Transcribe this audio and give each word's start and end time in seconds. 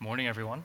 Morning, 0.00 0.28
everyone. 0.28 0.64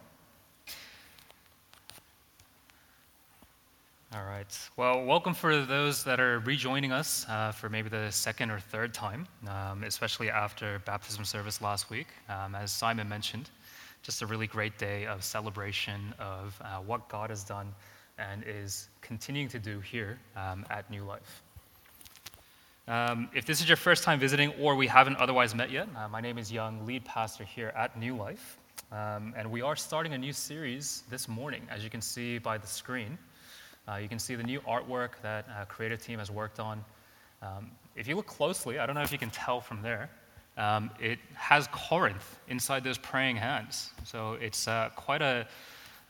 All 4.14 4.24
right. 4.24 4.70
Well, 4.78 5.06
welcome 5.06 5.34
for 5.34 5.66
those 5.66 6.04
that 6.04 6.20
are 6.20 6.38
rejoining 6.42 6.92
us 6.92 7.26
uh, 7.28 7.52
for 7.52 7.68
maybe 7.68 7.90
the 7.90 8.12
second 8.12 8.52
or 8.52 8.60
third 8.60 8.94
time, 8.94 9.28
um, 9.48 9.84
especially 9.86 10.30
after 10.30 10.84
baptism 10.86 11.26
service 11.26 11.64
last 11.64 11.90
week. 11.90 12.06
Um, 12.30 12.54
as 12.54 12.72
Simon 12.72 13.10
mentioned, 13.10 13.50
just 14.04 14.22
a 14.22 14.28
really 14.28 14.46
great 14.46 14.78
day 14.78 15.08
of 15.08 15.24
celebration 15.24 16.14
of 16.20 16.56
uh, 16.62 16.78
what 16.82 17.10
God 17.10 17.32
has 17.32 17.44
done 17.44 17.74
and 18.20 18.44
is 18.46 18.88
continuing 19.02 19.50
to 19.50 19.58
do 19.58 19.80
here 19.80 20.20
um, 20.38 20.64
at 20.70 20.88
New 20.92 21.06
Life. 21.06 21.42
Um, 22.88 23.30
if 23.34 23.46
this 23.48 23.62
is 23.62 23.68
your 23.68 23.78
first 23.78 24.04
time 24.04 24.20
visiting 24.20 24.52
or 24.60 24.76
we 24.76 24.86
haven't 24.86 25.18
otherwise 25.18 25.56
met 25.56 25.72
yet, 25.72 25.88
uh, 25.98 26.08
my 26.08 26.22
name 26.22 26.38
is 26.38 26.52
Young, 26.52 26.86
lead 26.86 27.04
pastor 27.04 27.44
here 27.44 27.74
at 27.76 27.98
New 27.98 28.16
Life. 28.16 28.60
Um, 28.92 29.34
and 29.36 29.50
we 29.50 29.62
are 29.62 29.76
starting 29.76 30.14
a 30.14 30.18
new 30.18 30.34
series 30.34 31.04
this 31.10 31.28
morning, 31.28 31.64
as 31.70 31.84
you 31.84 31.90
can 31.90 32.02
see 32.02 32.38
by 32.38 32.58
the 32.58 32.68
screen. 32.68 33.18
Uh, 33.88 33.96
you 33.96 34.08
can 34.08 34.20
see 34.20 34.36
the 34.36 34.44
new 34.44 34.60
artwork 34.62 35.12
that 35.24 35.48
uh, 35.50 35.66
creative 35.66 36.02
team 36.02 36.20
has 36.20 36.30
worked 36.30 36.60
on. 36.60 36.84
Um, 37.42 37.72
if 37.96 38.08
you 38.08 38.16
look 38.16 38.28
closely, 38.28 38.80
I 38.80 38.86
don't 38.86 38.96
know 38.96 39.02
if 39.02 39.12
you 39.12 39.18
can 39.18 39.32
tell 39.32 39.60
from 39.62 39.82
there, 39.82 40.10
um, 40.58 40.92
it 41.00 41.20
has 41.34 41.68
Corinth 41.72 42.40
inside 42.48 42.84
those 42.84 42.98
praying 42.98 43.38
hands. 43.38 43.92
So 44.04 44.34
it's 44.34 44.68
uh, 44.68 44.90
quite 44.96 45.22
a, 45.22 45.48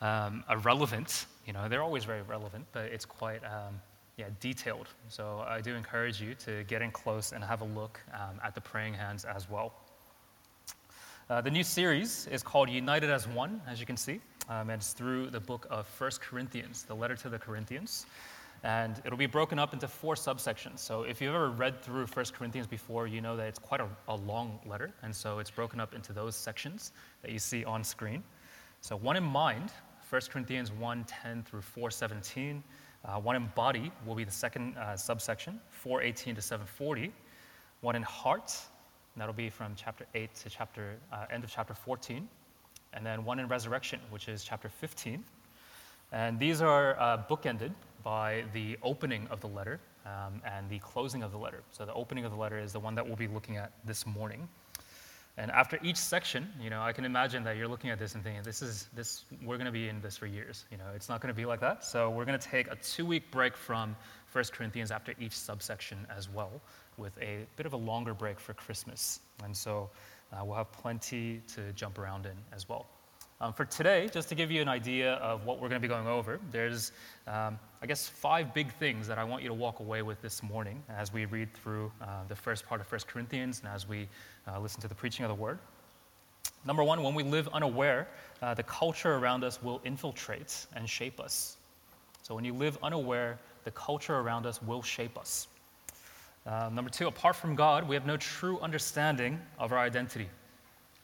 um, 0.02 0.43
a 0.49 0.57
relevant, 0.57 1.26
you 1.48 1.54
know, 1.54 1.70
they're 1.70 1.84
always 1.84 2.04
very 2.04 2.21
relevant, 2.21 2.66
but 2.73 2.85
it's 2.85 3.05
quite 3.05 3.43
um, 3.45 3.80
yeah, 4.18 4.26
detailed. 4.40 4.88
So 5.07 5.43
I 5.48 5.62
do 5.62 5.73
encourage 5.76 6.21
you 6.21 6.35
to 6.45 6.63
get 6.66 6.82
in 6.82 6.91
close 6.91 7.32
and 7.32 7.43
have 7.43 7.62
a 7.62 7.66
look 7.66 7.99
um, 8.13 8.40
at 8.43 8.54
the 8.54 8.62
praying 8.62 8.93
hands 8.93 9.26
as 9.26 9.49
well. 9.49 9.73
Uh, 11.30 11.40
the 11.40 11.50
new 11.50 11.63
series 11.63 12.27
is 12.27 12.44
called 12.44 12.70
United 12.70 13.09
as 13.09 13.30
One, 13.30 13.62
as 13.66 13.80
you 13.80 13.86
can 13.86 13.95
see, 13.95 14.20
um, 14.50 14.70
and 14.70 14.82
it's 14.82 14.91
through 14.91 15.30
the 15.30 15.40
book 15.40 15.66
of 15.70 15.88
First 15.88 16.20
Corinthians, 16.20 16.84
the 16.84 16.94
letter 16.94 17.15
to 17.15 17.30
the 17.30 17.40
Corinthians. 17.40 18.05
And 18.63 19.02
it'll 19.05 19.18
be 19.18 19.26
broken 19.26 19.57
up 19.57 19.71
into 19.74 19.88
four 19.88 20.15
subsections. 20.15 20.80
So 20.80 21.04
if 21.04 21.21
you've 21.21 21.34
ever 21.34 21.49
read 21.49 21.82
through 21.82 22.07
First 22.07 22.34
Corinthians 22.34 22.68
before, 22.68 23.07
you 23.07 23.21
know 23.21 23.38
that 23.38 23.48
it's 23.48 23.60
quite 23.60 23.80
a, 23.80 23.88
a 24.10 24.15
long 24.15 24.60
letter. 24.65 24.91
And 25.02 25.15
so 25.15 25.40
it's 25.40 25.49
broken 25.49 25.80
up 25.80 25.93
into 25.93 26.12
those 26.12 26.35
sections 26.35 26.91
that 27.21 27.32
you 27.32 27.40
see 27.40 27.63
on 27.63 27.85
screen. 27.85 28.21
So 28.82 28.98
one 28.98 29.15
in 29.15 29.24
mind, 29.24 29.71
1 30.10 30.21
Corinthians 30.30 30.74
1 30.74 31.05
10 31.05 31.43
through 31.43 31.62
417. 31.62 32.63
Uh, 33.05 33.20
one 33.20 33.37
in 33.37 33.49
body 33.55 33.91
will 34.05 34.15
be 34.15 34.26
the 34.26 34.32
second 34.32 34.77
uh, 34.77 34.98
subsection, 34.98 35.60
418 35.71 36.35
to 36.35 36.41
740. 36.41 37.13
One 37.82 37.96
in 37.96 38.04
heart, 38.04 38.55
that'll 39.17 39.33
be 39.33 39.49
from 39.49 39.73
chapter 39.75 40.05
8 40.15 40.33
to 40.35 40.49
chapter, 40.49 40.97
uh, 41.11 41.25
end 41.31 41.43
of 41.43 41.49
chapter 41.49 41.73
14. 41.73 42.27
And 42.93 43.05
then 43.05 43.25
one 43.25 43.39
in 43.39 43.47
resurrection, 43.47 43.99
which 44.09 44.27
is 44.27 44.43
chapter 44.43 44.69
15. 44.69 45.23
And 46.11 46.39
these 46.39 46.61
are 46.61 46.99
uh, 46.99 47.23
bookended 47.29 47.71
by 48.03 48.43
the 48.53 48.77
opening 48.84 49.27
of 49.31 49.41
the 49.41 49.47
letter 49.47 49.79
um, 50.05 50.41
and 50.45 50.69
the 50.69 50.79
closing 50.79 51.23
of 51.23 51.31
the 51.31 51.37
letter. 51.37 51.63
So 51.71 51.85
the 51.85 51.93
opening 51.93 52.25
of 52.25 52.31
the 52.31 52.37
letter 52.37 52.59
is 52.59 52.73
the 52.73 52.79
one 52.79 52.95
that 52.95 53.05
we'll 53.05 53.15
be 53.15 53.27
looking 53.27 53.57
at 53.57 53.71
this 53.85 54.05
morning. 54.05 54.47
And 55.37 55.49
after 55.49 55.79
each 55.81 55.97
section, 55.97 56.47
you 56.61 56.69
know, 56.69 56.81
I 56.81 56.91
can 56.91 57.05
imagine 57.05 57.43
that 57.45 57.57
you're 57.57 57.67
looking 57.67 57.89
at 57.89 57.97
this 57.97 58.13
and 58.13 58.23
thinking, 58.23 58.43
this 58.43 58.61
is 58.61 58.87
this 58.93 59.25
we're 59.43 59.57
going 59.57 59.65
to 59.65 59.71
be 59.71 59.89
in 59.89 59.99
this 59.99 60.15
for 60.15 60.27
years. 60.27 60.65
You 60.69 60.77
know, 60.77 60.85
it's 60.93 61.09
not 61.09 61.21
going 61.21 61.34
to 61.34 61.35
be 61.35 61.45
like 61.45 61.59
that. 61.61 61.84
So 61.84 62.11
we're 62.11 62.25
going 62.25 62.37
to 62.37 62.47
take 62.47 62.67
a 62.67 62.75
two-week 62.75 63.31
break 63.31 63.57
from 63.57 63.95
1 64.31 64.45
Corinthians 64.51 64.91
after 64.91 65.16
each 65.19 65.35
subsection 65.35 66.06
as 66.16 66.29
well, 66.29 66.61
with 66.97 67.18
a 67.22 67.46
bit 67.56 67.66
of 67.66 67.74
a 67.74 67.78
longer 67.78 68.13
break 68.13 68.40
for 68.40 68.53
Christmas. 68.53 69.19
And 69.44 69.56
so 69.56 69.90
uh, 70.31 70.44
we'll 70.44 70.56
have 70.56 70.72
plenty 70.72 71.41
to 71.56 71.72
jump 71.74 71.97
around 71.97 72.25
in 72.25 72.34
as 72.53 72.68
well. 72.68 72.88
Um, 73.41 73.52
for 73.52 73.66
today, 73.66 74.09
just 74.13 74.30
to 74.30 74.36
give 74.36 74.52
you 74.52 74.62
an 74.62 74.69
idea 74.69 75.16
of 75.16 75.46
what 75.46 75.58
we're 75.58 75.68
going 75.68 75.81
to 75.81 75.86
be 75.86 75.91
going 75.91 76.08
over, 76.08 76.40
there's, 76.52 76.94
um, 77.28 77.59
I 77.81 77.88
guess, 77.88 78.08
five 78.08 78.53
big 78.53 78.72
things 78.75 79.06
that 79.08 79.18
I 79.18 79.24
want 79.25 79.44
you 79.44 79.50
to 79.50 79.53
walk 79.53 79.80
away 79.81 80.02
with 80.02 80.22
this 80.22 80.41
morning 80.41 80.81
as 80.90 81.12
we 81.12 81.26
read 81.26 81.53
through 81.53 81.92
uh, 82.02 82.24
the 82.30 82.36
first 82.36 82.66
part 82.66 82.80
of 82.80 82.90
1 82.90 83.02
Corinthians 83.08 83.59
and 83.59 83.74
as 83.74 83.88
we 83.88 84.08
uh, 84.48 84.59
listen 84.59 84.80
to 84.82 84.88
the 84.88 84.96
preaching 84.96 85.26
of 85.26 85.30
the 85.30 85.36
word. 85.36 85.59
Number 86.66 86.84
one, 86.84 87.03
when 87.03 87.14
we 87.14 87.24
live 87.24 87.50
unaware, 87.52 88.08
uh, 88.42 88.53
the 88.53 88.64
culture 88.64 89.16
around 89.16 89.44
us 89.44 89.62
will 89.62 89.82
infiltrate 89.84 90.66
and 90.76 90.90
shape 90.90 91.20
us. 91.20 91.58
So 92.22 92.36
when 92.36 92.46
you 92.46 92.53
live 92.53 92.78
unaware, 92.82 93.38
the 93.66 93.72
culture 93.72 94.16
around 94.16 94.46
us 94.46 94.62
will 94.62 94.82
shape 94.82 95.18
us. 95.18 95.48
Uh, 96.46 96.70
number 96.74 96.90
two, 96.90 97.08
apart 97.08 97.36
from 97.36 97.56
God, 97.56 97.88
we 97.88 97.96
have 97.96 98.06
no 98.06 98.18
true 98.18 98.59
understanding 98.59 99.40
of 99.58 99.72
our 99.72 99.80
identity. 99.80 100.28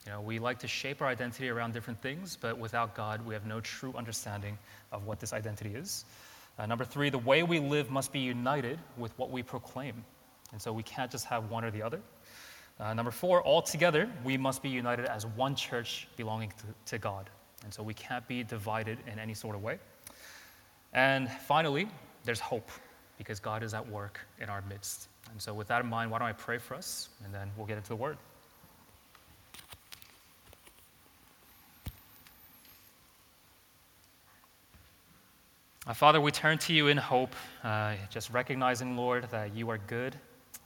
You 0.06 0.12
know, 0.12 0.22
we 0.22 0.40
like 0.40 0.60
to 0.60 0.68
shape 0.68 1.02
our 1.02 1.08
identity 1.08 1.50
around 1.50 1.74
different 1.74 2.02
things, 2.02 2.38
but 2.40 2.58
without 2.58 2.96
God, 2.96 3.26
we 3.26 3.34
have 3.34 3.46
no 3.46 3.62
true 3.62 3.94
understanding 3.98 4.58
of 4.92 5.06
what 5.06 5.20
this 5.20 5.32
identity 5.32 5.76
is. 5.76 6.06
Uh, 6.58 6.66
number 6.66 6.84
three, 6.84 7.10
the 7.10 7.18
way 7.18 7.44
we 7.44 7.60
live 7.60 7.90
must 7.90 8.12
be 8.12 8.20
united 8.20 8.80
with 8.98 9.18
what 9.18 9.32
we 9.32 9.42
proclaim. 9.42 10.04
And 10.52 10.62
so 10.62 10.74
we 10.74 10.84
can't 10.84 11.12
just 11.12 11.26
have 11.26 11.50
one 11.50 11.64
or 11.64 11.72
the 11.72 11.82
other. 11.82 12.02
Uh, 12.80 12.94
number 12.94 13.12
four, 13.12 13.46
altogether, 13.46 14.10
we 14.24 14.38
must 14.38 14.62
be 14.62 14.70
united 14.70 15.06
as 15.06 15.26
one 15.26 15.56
church 15.56 16.08
belonging 16.18 16.50
to, 16.50 16.92
to 16.92 16.98
God. 16.98 17.30
And 17.64 17.74
so 17.74 17.84
we 17.84 17.94
can't 17.94 18.28
be 18.28 18.44
divided 18.44 18.98
in 19.06 19.20
any 19.20 19.34
sort 19.34 19.56
of 19.56 19.64
way. 19.64 19.80
And 20.94 21.30
finally, 21.30 21.88
there's 22.24 22.40
hope 22.40 22.72
because 23.18 23.40
God 23.40 23.64
is 23.64 23.74
at 23.74 23.88
work 23.88 24.20
in 24.40 24.50
our 24.50 24.64
midst. 24.70 25.10
And 25.31 25.41
so, 25.41 25.53
with 25.53 25.68
that 25.68 25.84
in 25.84 25.90
mind, 25.90 26.12
why 26.12 26.19
don't 26.19 26.28
I 26.28 26.34
pray 26.34 26.57
for 26.57 26.75
us 26.75 27.09
and 27.24 27.34
then 27.34 27.50
we'll 27.56 27.68
get 27.68 27.78
into 27.78 27.90
the 27.90 27.96
word. 27.96 28.18
Uh, 35.90 35.94
Father, 35.94 36.22
we 36.22 36.30
turn 36.30 36.59
to 36.59 36.72
you 36.72 36.88
in 36.88 36.97
hope, 36.97 37.35
uh, 37.63 37.96
just 38.12 38.30
recognizing, 38.30 38.96
Lord, 38.96 39.28
that 39.31 39.56
you 39.56 39.72
are 39.72 39.80
good, 39.80 40.16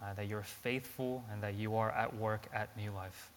uh, 0.02 0.14
that 0.16 0.28
you're 0.28 0.44
faithful, 0.44 1.24
and 1.32 1.42
that 1.42 1.54
you 1.54 1.78
are 1.78 1.92
at 1.92 2.14
work 2.18 2.46
at 2.54 2.76
New 2.76 2.92
Life. 2.92 3.32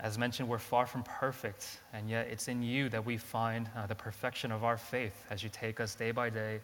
As 0.00 0.16
mentioned, 0.16 0.48
we're 0.48 0.58
far 0.58 0.86
from 0.86 1.02
perfect, 1.02 1.80
and 1.92 2.08
yet 2.08 2.28
it's 2.28 2.48
in 2.48 2.62
you 2.62 2.88
that 2.88 3.04
we 3.04 3.18
find 3.18 3.68
uh, 3.76 3.86
the 3.86 3.94
perfection 3.94 4.50
of 4.50 4.64
our 4.64 4.78
faith 4.78 5.26
as 5.28 5.42
you 5.42 5.50
take 5.50 5.78
us 5.78 5.94
day 5.94 6.10
by 6.10 6.30
day, 6.30 6.60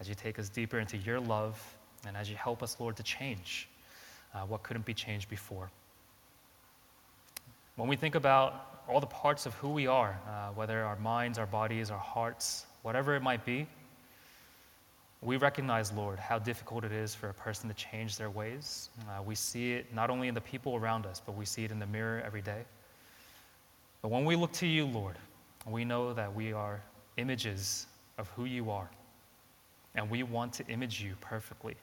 as 0.00 0.08
you 0.08 0.14
take 0.14 0.38
us 0.38 0.50
deeper 0.50 0.78
into 0.78 0.98
your 0.98 1.18
love, 1.18 1.58
and 2.06 2.16
as 2.16 2.30
you 2.30 2.36
help 2.36 2.62
us, 2.62 2.76
Lord, 2.78 2.96
to 2.96 3.02
change 3.02 3.68
uh, 4.34 4.40
what 4.40 4.62
couldn't 4.62 4.86
be 4.86 4.94
changed 4.94 5.28
before. 5.28 5.70
When 7.76 7.88
we 7.88 7.96
think 7.96 8.14
about 8.14 8.82
all 8.88 9.00
the 9.00 9.06
parts 9.06 9.46
of 9.46 9.54
who 9.54 9.70
we 9.70 9.86
are, 9.86 10.18
uh, 10.28 10.48
whether 10.54 10.82
our 10.82 10.96
minds, 10.96 11.38
our 11.38 11.46
bodies, 11.46 11.90
our 11.90 11.98
hearts, 11.98 12.66
whatever 12.82 13.14
it 13.14 13.22
might 13.22 13.44
be, 13.44 13.66
we 15.22 15.36
recognize, 15.36 15.92
Lord, 15.92 16.18
how 16.18 16.38
difficult 16.38 16.82
it 16.82 16.92
is 16.92 17.14
for 17.14 17.28
a 17.28 17.34
person 17.34 17.68
to 17.68 17.74
change 17.74 18.16
their 18.16 18.30
ways. 18.30 18.88
Uh, 19.08 19.22
we 19.22 19.34
see 19.34 19.72
it 19.72 19.92
not 19.94 20.08
only 20.08 20.28
in 20.28 20.34
the 20.34 20.40
people 20.40 20.76
around 20.76 21.04
us, 21.04 21.20
but 21.24 21.36
we 21.36 21.44
see 21.44 21.64
it 21.64 21.70
in 21.70 21.78
the 21.78 21.86
mirror 21.86 22.22
every 22.24 22.40
day. 22.40 22.64
But 24.00 24.10
when 24.10 24.24
we 24.24 24.34
look 24.34 24.52
to 24.52 24.66
you, 24.66 24.86
Lord, 24.86 25.16
we 25.66 25.84
know 25.84 26.14
that 26.14 26.34
we 26.34 26.54
are 26.54 26.82
images 27.18 27.86
of 28.16 28.28
who 28.30 28.46
you 28.46 28.70
are, 28.70 28.90
and 29.94 30.08
we 30.08 30.22
want 30.22 30.54
to 30.54 30.66
image 30.68 31.02
you 31.02 31.14
perfectly. 31.20 31.76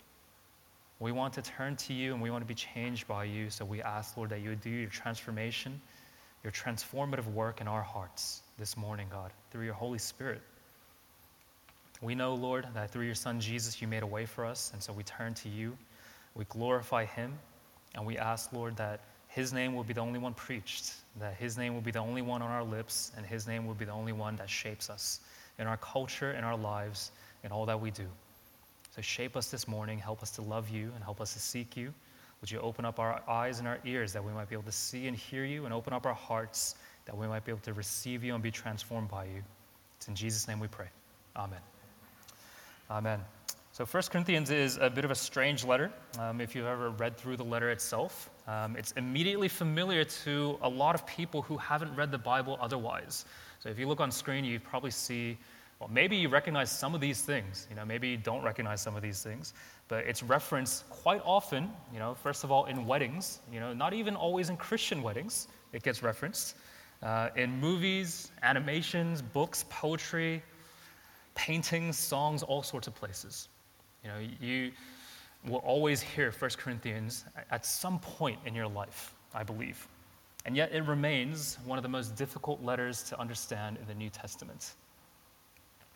We 1.00 1.12
want 1.12 1.34
to 1.34 1.41
turn 1.41 1.75
to 1.75 1.94
you 1.94 2.13
and 2.13 2.22
we 2.22 2.31
want 2.31 2.41
to 2.44 2.47
be 2.47 2.56
changed 2.56 3.08
by 3.08 3.25
you. 3.25 3.50
So 3.50 3.66
we 3.66 3.81
ask, 3.81 4.18
Lord, 4.18 4.31
that 4.31 4.41
you 4.41 4.50
would 4.50 4.62
do 4.62 4.69
your 4.69 4.90
transformation, 4.90 5.80
your 6.44 6.52
transformative 6.52 7.31
work 7.34 7.62
in 7.62 7.68
our 7.68 7.84
hearts 7.84 8.41
this 8.58 8.75
morning, 8.75 9.08
God, 9.12 9.31
through 9.52 9.66
your 9.66 9.75
Holy 9.75 10.00
Spirit. 10.00 10.41
We 12.02 12.16
know, 12.16 12.34
Lord, 12.35 12.68
that 12.74 12.91
through 12.91 13.06
your 13.06 13.16
Son 13.16 13.40
Jesus, 13.40 13.81
you 13.81 13.88
made 13.88 14.03
a 14.03 14.08
way 14.08 14.25
for 14.25 14.46
us, 14.46 14.72
and 14.74 14.81
so 14.81 14.94
we 14.94 15.03
turn 15.03 15.34
to 15.35 15.50
you. 15.50 15.75
We 16.35 16.46
glorify 16.46 17.06
him, 17.06 17.34
and 17.96 18.06
we 18.06 18.18
ask, 18.18 18.53
Lord, 18.53 18.78
that 18.78 19.00
his 19.28 19.52
name 19.52 19.74
will 19.75 19.84
be 19.84 19.94
the 19.94 20.02
only 20.02 20.19
one 20.19 20.34
preached, 20.34 20.94
that 21.19 21.35
his 21.35 21.58
name 21.58 21.74
will 21.74 21.81
be 21.81 21.91
the 21.91 22.00
only 22.00 22.22
one 22.22 22.41
on 22.41 22.50
our 22.52 22.64
lips, 22.64 23.12
and 23.18 23.25
his 23.25 23.47
name 23.47 23.66
will 23.66 23.73
be 23.73 23.85
the 23.85 23.91
only 23.91 24.14
one 24.14 24.35
that 24.35 24.50
shapes 24.50 24.90
us 24.90 25.22
in 25.58 25.66
our 25.66 25.78
culture, 25.78 26.32
in 26.32 26.43
our 26.43 26.55
lives, 26.55 27.11
in 27.43 27.52
all 27.52 27.66
that 27.66 27.79
we 27.79 27.90
do. 27.90 28.05
So 28.97 29.03
shape 29.03 29.38
us 29.38 29.52
this 29.52 29.67
morning, 29.67 29.99
help 29.99 30.23
us 30.23 30.32
to 30.32 30.41
love 30.41 30.70
you, 30.70 30.91
and 30.96 31.03
help 31.03 31.22
us 31.22 31.34
to 31.34 31.40
seek 31.40 31.78
you. 31.78 31.94
Would 32.41 32.49
you 32.49 32.59
open 32.59 32.84
up 32.84 32.97
our 32.97 33.22
eyes 33.29 33.59
and 33.59 33.67
our 33.67 33.78
ears 33.85 34.11
that 34.14 34.23
we 34.23 34.32
might 34.32 34.49
be 34.49 34.55
able 34.55 34.64
to 34.64 34.72
see 34.72 35.05
and 35.05 35.16
hear 35.16 35.46
you, 35.46 35.66
and 35.66 35.73
open 35.73 35.94
up 35.94 36.08
our 36.08 36.16
hearts 36.16 36.73
that 37.05 37.16
we 37.16 37.28
might 37.28 37.46
be 37.46 37.52
able 37.52 37.61
to 37.61 37.73
receive 37.73 38.23
you 38.23 38.34
and 38.34 38.41
be 38.41 38.49
transformed 38.49 39.08
by 39.08 39.26
you? 39.26 39.44
It's 39.97 40.08
in 40.08 40.16
Jesus' 40.16 40.47
name 40.47 40.59
we 40.59 40.67
pray. 40.67 40.88
Amen. 41.35 41.59
Amen. 42.90 43.20
So, 43.72 43.85
1 43.85 44.03
Corinthians 44.09 44.49
is 44.49 44.78
a 44.78 44.90
bit 44.90 45.05
of 45.05 45.11
a 45.11 45.16
strange 45.16 45.64
letter. 45.64 45.91
Um, 46.17 46.41
if 46.41 46.55
you've 46.55 46.66
ever 46.66 46.90
read 46.90 47.17
through 47.17 47.38
the 47.38 47.46
letter 47.46 47.70
itself, 47.70 48.32
um, 48.47 48.76
it's 48.76 48.93
immediately 48.93 49.47
familiar 49.47 50.05
to 50.05 50.58
a 50.64 50.70
lot 50.70 50.96
of 50.96 51.05
people 51.05 51.43
who 51.43 51.55
haven't 51.58 51.96
read 51.96 52.09
the 52.09 52.17
Bible 52.17 52.58
otherwise. 52.59 53.26
So, 53.59 53.70
if 53.70 53.78
you 53.78 53.88
look 53.88 54.00
on 54.02 54.09
screen, 54.09 54.43
you 54.43 54.59
probably 54.59 54.90
see, 54.90 55.38
well, 55.79 55.90
maybe 55.91 56.16
you 56.16 56.29
recognize 56.29 56.72
some 56.72 56.96
of 56.96 57.02
these 57.02 57.22
things. 57.22 57.68
You 57.70 57.76
know, 57.76 57.85
maybe 57.85 58.08
you 58.09 58.18
don't 58.18 58.44
recognize 58.44 58.82
some 58.82 58.96
of 58.96 59.02
these 59.03 59.22
things, 59.22 59.53
but 59.88 60.06
it's 60.06 60.24
referenced 60.24 60.90
quite 60.90 61.22
often. 61.24 61.70
You 61.94 62.00
know, 62.00 62.16
first 62.16 62.44
of 62.44 62.52
all, 62.52 62.66
in 62.66 62.85
weddings. 62.85 63.40
You 63.52 63.59
know, 63.59 63.74
not 63.74 63.94
even 63.94 64.16
always 64.16 64.50
in 64.50 64.58
Christian 64.58 65.03
weddings, 65.03 65.47
it 65.74 65.84
gets 65.84 66.02
referenced. 66.03 66.56
uh, 67.03 67.29
in 67.35 67.59
movies, 67.59 68.32
animations, 68.44 69.22
books, 69.22 69.66
poetry, 69.70 70.41
paintings, 71.35 71.97
songs, 71.97 72.44
all 72.44 72.64
sorts 72.64 72.88
of 72.88 72.96
places. 72.96 73.50
You 74.03 74.09
know, 74.09 74.20
you 74.41 74.72
will 75.47 75.58
always 75.59 76.02
hear 76.02 76.32
1 76.32 76.52
Corinthians 76.58 77.26
at 77.52 77.66
some 77.66 78.00
point 78.00 78.40
in 78.46 78.56
your 78.56 78.68
life, 78.68 79.14
I 79.34 79.44
believe. 79.44 79.88
And 80.46 80.56
yet 80.56 80.72
it 80.72 80.82
remains 80.84 81.58
one 81.66 81.78
of 81.78 81.84
the 81.84 81.90
most 81.90 82.16
difficult 82.16 82.64
letters 82.64 83.03
to 83.03 83.20
understand 83.20 83.78
in 83.82 83.88
the 83.88 83.94
New 83.94 84.09
Testament. 84.09 84.74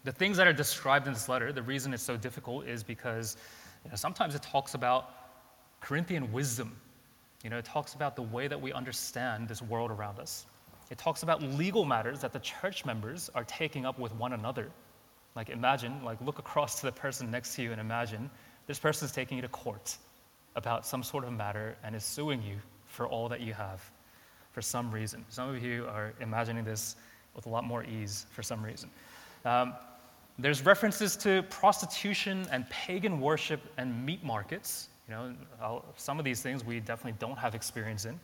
The 0.04 0.12
things 0.12 0.38
that 0.38 0.48
are 0.48 0.54
described 0.54 1.08
in 1.08 1.14
this 1.14 1.30
letter, 1.30 1.54
the 1.54 1.62
reason 1.62 1.94
it's 1.94 2.04
so 2.04 2.18
difficult 2.18 2.66
is 2.66 2.84
because 2.84 3.38
you 3.84 3.92
know, 3.92 3.96
sometimes 3.96 4.36
it 4.36 4.42
talks 4.42 4.74
about 4.74 5.12
Corinthian 5.80 6.32
wisdom. 6.32 6.76
You 7.44 7.50
know, 7.50 7.58
it 7.58 7.66
talks 7.66 7.94
about 7.94 8.16
the 8.16 8.22
way 8.22 8.48
that 8.48 8.60
we 8.60 8.74
understand 8.74 9.48
this 9.48 9.62
world 9.62 9.92
around 9.92 10.20
us. 10.20 10.46
It 10.90 10.98
talks 10.98 11.24
about 11.24 11.42
legal 11.42 11.86
matters 11.86 12.20
that 12.22 12.34
the 12.34 12.40
church 12.40 12.86
members 12.86 13.30
are 13.34 13.44
taking 13.46 13.86
up 13.86 13.98
with 13.98 14.14
one 14.16 14.34
another. 14.34 14.70
Like 15.36 15.50
imagine, 15.50 16.04
like 16.04 16.20
look 16.22 16.40
across 16.40 16.80
to 16.82 16.88
the 16.88 16.92
person 16.92 17.32
next 17.32 17.56
to 17.56 17.62
you 17.62 17.72
and 17.72 17.80
imagine 17.80 18.30
this 18.68 18.80
person 18.80 19.06
is 19.06 19.12
taking 19.12 19.38
you 19.38 19.42
to 19.42 19.48
court 19.48 19.98
about 20.56 20.86
some 20.86 21.02
sort 21.02 21.24
of 21.24 21.32
matter 21.32 21.78
and 21.84 21.96
is 21.96 22.04
suing 22.04 22.42
you 22.44 22.58
for 22.86 23.08
all 23.08 23.30
that 23.30 23.40
you 23.40 23.54
have 23.54 23.82
for 24.52 24.62
some 24.62 24.92
reason. 24.92 25.24
Some 25.30 25.50
of 25.50 25.64
you 25.64 25.86
are 25.86 26.14
imagining 26.20 26.66
this 26.66 26.98
with 27.36 27.46
a 27.46 27.50
lot 27.50 27.64
more 27.64 27.86
ease 27.86 28.26
for 28.32 28.44
some 28.44 28.62
reason. 28.62 28.90
Um, 29.46 29.74
there's 30.40 30.66
references 30.66 31.16
to 31.18 31.44
prostitution 31.44 32.48
and 32.52 32.70
pagan 32.70 33.20
worship 33.20 33.62
and 33.78 34.06
meat 34.06 34.24
markets. 34.24 34.90
You 35.08 35.16
know, 35.16 35.84
some 35.98 36.20
of 36.20 36.26
these 36.26 36.42
things 36.42 36.64
we 36.64 36.80
definitely 36.80 37.18
don't 37.20 37.38
have 37.38 37.54
experience 37.54 38.06
in. 38.06 38.20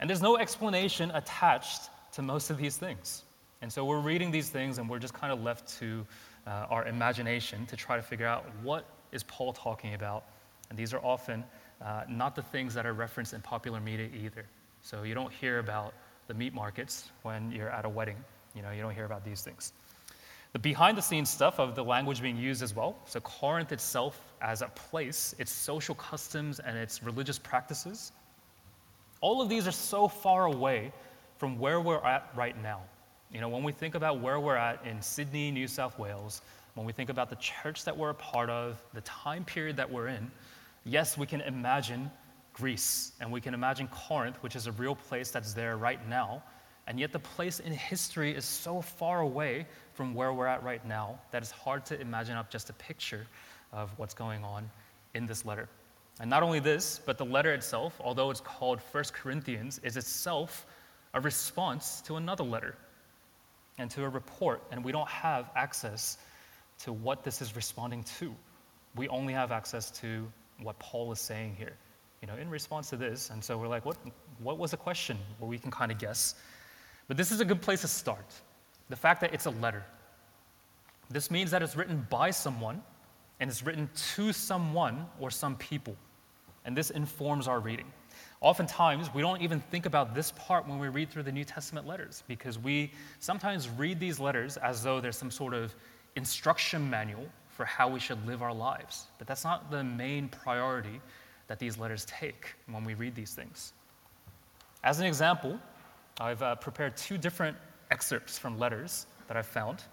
And 0.00 0.08
there's 0.08 0.22
no 0.22 0.36
explanation 0.36 1.10
attached 1.12 1.90
to 2.12 2.22
most 2.22 2.50
of 2.50 2.58
these 2.58 2.76
things. 2.76 3.22
And 3.62 3.72
so 3.72 3.84
we're 3.84 4.00
reading 4.00 4.30
these 4.30 4.50
things 4.50 4.78
and 4.78 4.88
we're 4.88 4.98
just 4.98 5.14
kind 5.14 5.32
of 5.32 5.42
left 5.42 5.78
to 5.80 6.06
uh, 6.46 6.66
our 6.70 6.86
imagination 6.86 7.66
to 7.66 7.76
try 7.76 7.96
to 7.96 8.02
figure 8.02 8.26
out 8.26 8.44
what 8.62 8.84
is 9.12 9.22
Paul 9.24 9.52
talking 9.52 9.94
about. 9.94 10.24
And 10.70 10.78
these 10.78 10.94
are 10.94 11.04
often 11.04 11.44
uh, 11.82 12.02
not 12.08 12.36
the 12.36 12.42
things 12.42 12.74
that 12.74 12.86
are 12.86 12.92
referenced 12.92 13.32
in 13.32 13.40
popular 13.40 13.80
media 13.80 14.08
either. 14.22 14.44
So 14.82 15.02
you 15.02 15.14
don't 15.14 15.32
hear 15.32 15.58
about 15.58 15.94
the 16.26 16.34
meat 16.34 16.54
markets 16.54 17.10
when 17.22 17.50
you're 17.50 17.70
at 17.70 17.84
a 17.84 17.88
wedding. 17.88 18.16
You 18.54 18.62
know, 18.62 18.70
you 18.70 18.82
don't 18.82 18.94
hear 18.94 19.04
about 19.04 19.24
these 19.24 19.42
things. 19.42 19.72
The 20.52 20.58
behind 20.58 20.96
the 20.96 21.02
scenes 21.02 21.28
stuff 21.28 21.58
of 21.58 21.74
the 21.74 21.84
language 21.84 22.22
being 22.22 22.36
used 22.36 22.62
as 22.62 22.74
well. 22.74 22.96
So 23.04 23.20
Corinth 23.20 23.72
itself 23.72 24.20
as 24.40 24.62
a 24.62 24.68
place, 24.68 25.34
its 25.38 25.52
social 25.52 25.94
customs 25.94 26.58
and 26.58 26.76
its 26.76 27.02
religious 27.02 27.38
practices, 27.38 28.12
all 29.20 29.42
of 29.42 29.48
these 29.48 29.66
are 29.66 29.72
so 29.72 30.08
far 30.08 30.46
away 30.46 30.92
from 31.36 31.58
where 31.58 31.80
we're 31.80 32.04
at 32.04 32.30
right 32.34 32.60
now. 32.62 32.80
You 33.30 33.40
know, 33.40 33.48
when 33.48 33.62
we 33.62 33.72
think 33.72 33.94
about 33.94 34.20
where 34.20 34.40
we're 34.40 34.56
at 34.56 34.84
in 34.86 35.02
Sydney, 35.02 35.50
New 35.50 35.68
South 35.68 35.98
Wales, 35.98 36.40
when 36.74 36.86
we 36.86 36.92
think 36.92 37.10
about 37.10 37.28
the 37.28 37.36
church 37.36 37.84
that 37.84 37.96
we're 37.96 38.10
a 38.10 38.14
part 38.14 38.48
of, 38.48 38.82
the 38.94 39.00
time 39.02 39.44
period 39.44 39.76
that 39.76 39.90
we're 39.90 40.08
in, 40.08 40.30
yes, 40.84 41.18
we 41.18 41.26
can 41.26 41.40
imagine 41.42 42.10
Greece 42.54 43.12
and 43.20 43.30
we 43.30 43.40
can 43.40 43.52
imagine 43.52 43.88
Corinth, 43.88 44.36
which 44.42 44.56
is 44.56 44.66
a 44.66 44.72
real 44.72 44.94
place 44.94 45.30
that's 45.30 45.52
there 45.52 45.76
right 45.76 46.08
now. 46.08 46.42
And 46.88 46.98
yet, 46.98 47.12
the 47.12 47.18
place 47.18 47.60
in 47.60 47.70
history 47.70 48.34
is 48.34 48.46
so 48.46 48.80
far 48.80 49.20
away 49.20 49.66
from 49.92 50.14
where 50.14 50.32
we're 50.32 50.46
at 50.46 50.62
right 50.62 50.84
now 50.86 51.20
that 51.30 51.42
it's 51.42 51.50
hard 51.50 51.84
to 51.86 52.00
imagine 52.00 52.34
up 52.34 52.50
just 52.50 52.70
a 52.70 52.72
picture 52.72 53.26
of 53.72 53.90
what's 53.98 54.14
going 54.14 54.42
on 54.42 54.70
in 55.12 55.26
this 55.26 55.44
letter. 55.44 55.68
And 56.18 56.30
not 56.30 56.42
only 56.42 56.60
this, 56.60 56.98
but 57.04 57.18
the 57.18 57.26
letter 57.26 57.52
itself, 57.52 58.00
although 58.02 58.30
it's 58.30 58.40
called 58.40 58.80
First 58.80 59.12
Corinthians, 59.12 59.78
is 59.84 59.98
itself 59.98 60.66
a 61.12 61.20
response 61.20 62.00
to 62.02 62.16
another 62.16 62.42
letter 62.42 62.74
and 63.76 63.90
to 63.90 64.04
a 64.04 64.08
report, 64.08 64.62
and 64.72 64.82
we 64.82 64.90
don't 64.90 65.08
have 65.08 65.50
access 65.54 66.16
to 66.80 66.92
what 66.92 67.22
this 67.22 67.42
is 67.42 67.54
responding 67.54 68.02
to. 68.18 68.34
We 68.96 69.08
only 69.08 69.34
have 69.34 69.52
access 69.52 69.90
to 70.00 70.26
what 70.62 70.78
Paul 70.78 71.12
is 71.12 71.20
saying 71.20 71.54
here, 71.56 71.74
you 72.22 72.28
know, 72.28 72.36
in 72.36 72.48
response 72.48 72.88
to 72.90 72.96
this. 72.96 73.30
And 73.30 73.44
so 73.44 73.58
we're 73.58 73.68
like, 73.68 73.84
what, 73.84 73.96
what 74.38 74.58
was 74.58 74.72
the 74.72 74.76
question? 74.76 75.18
Well, 75.38 75.48
we 75.48 75.58
can 75.58 75.70
kind 75.70 75.92
of 75.92 75.98
guess. 75.98 76.34
But 77.08 77.16
this 77.16 77.32
is 77.32 77.40
a 77.40 77.44
good 77.44 77.60
place 77.60 77.80
to 77.80 77.88
start. 77.88 78.26
The 78.88 78.96
fact 78.96 79.20
that 79.22 79.34
it's 79.34 79.46
a 79.46 79.50
letter. 79.50 79.84
This 81.10 81.30
means 81.30 81.50
that 81.50 81.62
it's 81.62 81.74
written 81.74 82.06
by 82.10 82.30
someone 82.30 82.82
and 83.40 83.50
it's 83.50 83.62
written 83.62 83.88
to 84.14 84.32
someone 84.32 85.06
or 85.18 85.30
some 85.30 85.56
people 85.56 85.96
and 86.68 86.76
this 86.76 86.90
informs 86.90 87.48
our 87.48 87.60
reading. 87.60 87.86
Oftentimes, 88.42 89.14
we 89.14 89.22
don't 89.22 89.40
even 89.40 89.58
think 89.58 89.86
about 89.86 90.14
this 90.14 90.32
part 90.32 90.68
when 90.68 90.78
we 90.78 90.88
read 90.88 91.10
through 91.10 91.22
the 91.22 91.32
New 91.32 91.44
Testament 91.44 91.86
letters 91.86 92.24
because 92.28 92.58
we 92.58 92.92
sometimes 93.20 93.70
read 93.70 93.98
these 93.98 94.20
letters 94.20 94.58
as 94.58 94.82
though 94.82 95.00
there's 95.00 95.16
some 95.16 95.30
sort 95.30 95.54
of 95.54 95.74
instruction 96.16 96.90
manual 96.90 97.26
for 97.48 97.64
how 97.64 97.88
we 97.88 97.98
should 97.98 98.24
live 98.26 98.42
our 98.42 98.52
lives. 98.52 99.06
But 99.16 99.26
that's 99.26 99.44
not 99.44 99.70
the 99.70 99.82
main 99.82 100.28
priority 100.28 101.00
that 101.46 101.58
these 101.58 101.78
letters 101.78 102.04
take 102.04 102.54
when 102.66 102.84
we 102.84 102.92
read 102.92 103.14
these 103.14 103.32
things. 103.32 103.72
As 104.84 105.00
an 105.00 105.06
example, 105.06 105.58
I've 106.20 106.42
uh, 106.42 106.56
prepared 106.56 106.96
two 106.96 107.16
different 107.18 107.56
excerpts 107.90 108.38
from 108.38 108.58
letters 108.58 109.06
that 109.28 109.36
I've 109.36 109.46
found. 109.46 109.84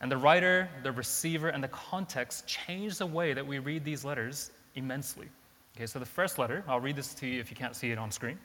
And 0.00 0.10
the 0.10 0.16
writer, 0.16 0.68
the 0.82 0.92
receiver, 0.92 1.48
and 1.48 1.62
the 1.62 1.68
context 1.68 2.46
change 2.46 2.98
the 2.98 3.06
way 3.06 3.32
that 3.32 3.46
we 3.46 3.58
read 3.58 3.84
these 3.84 4.04
letters 4.04 4.50
immensely. 4.74 5.28
Okay, 5.76 5.86
so 5.86 5.98
the 5.98 6.06
first 6.06 6.38
letter, 6.38 6.64
I'll 6.66 6.80
read 6.80 6.96
this 6.96 7.14
to 7.14 7.26
you 7.26 7.40
if 7.40 7.50
you 7.50 7.56
can't 7.56 7.76
see 7.76 7.90
it 7.90 7.98
on 7.98 8.10
screen. 8.10 8.38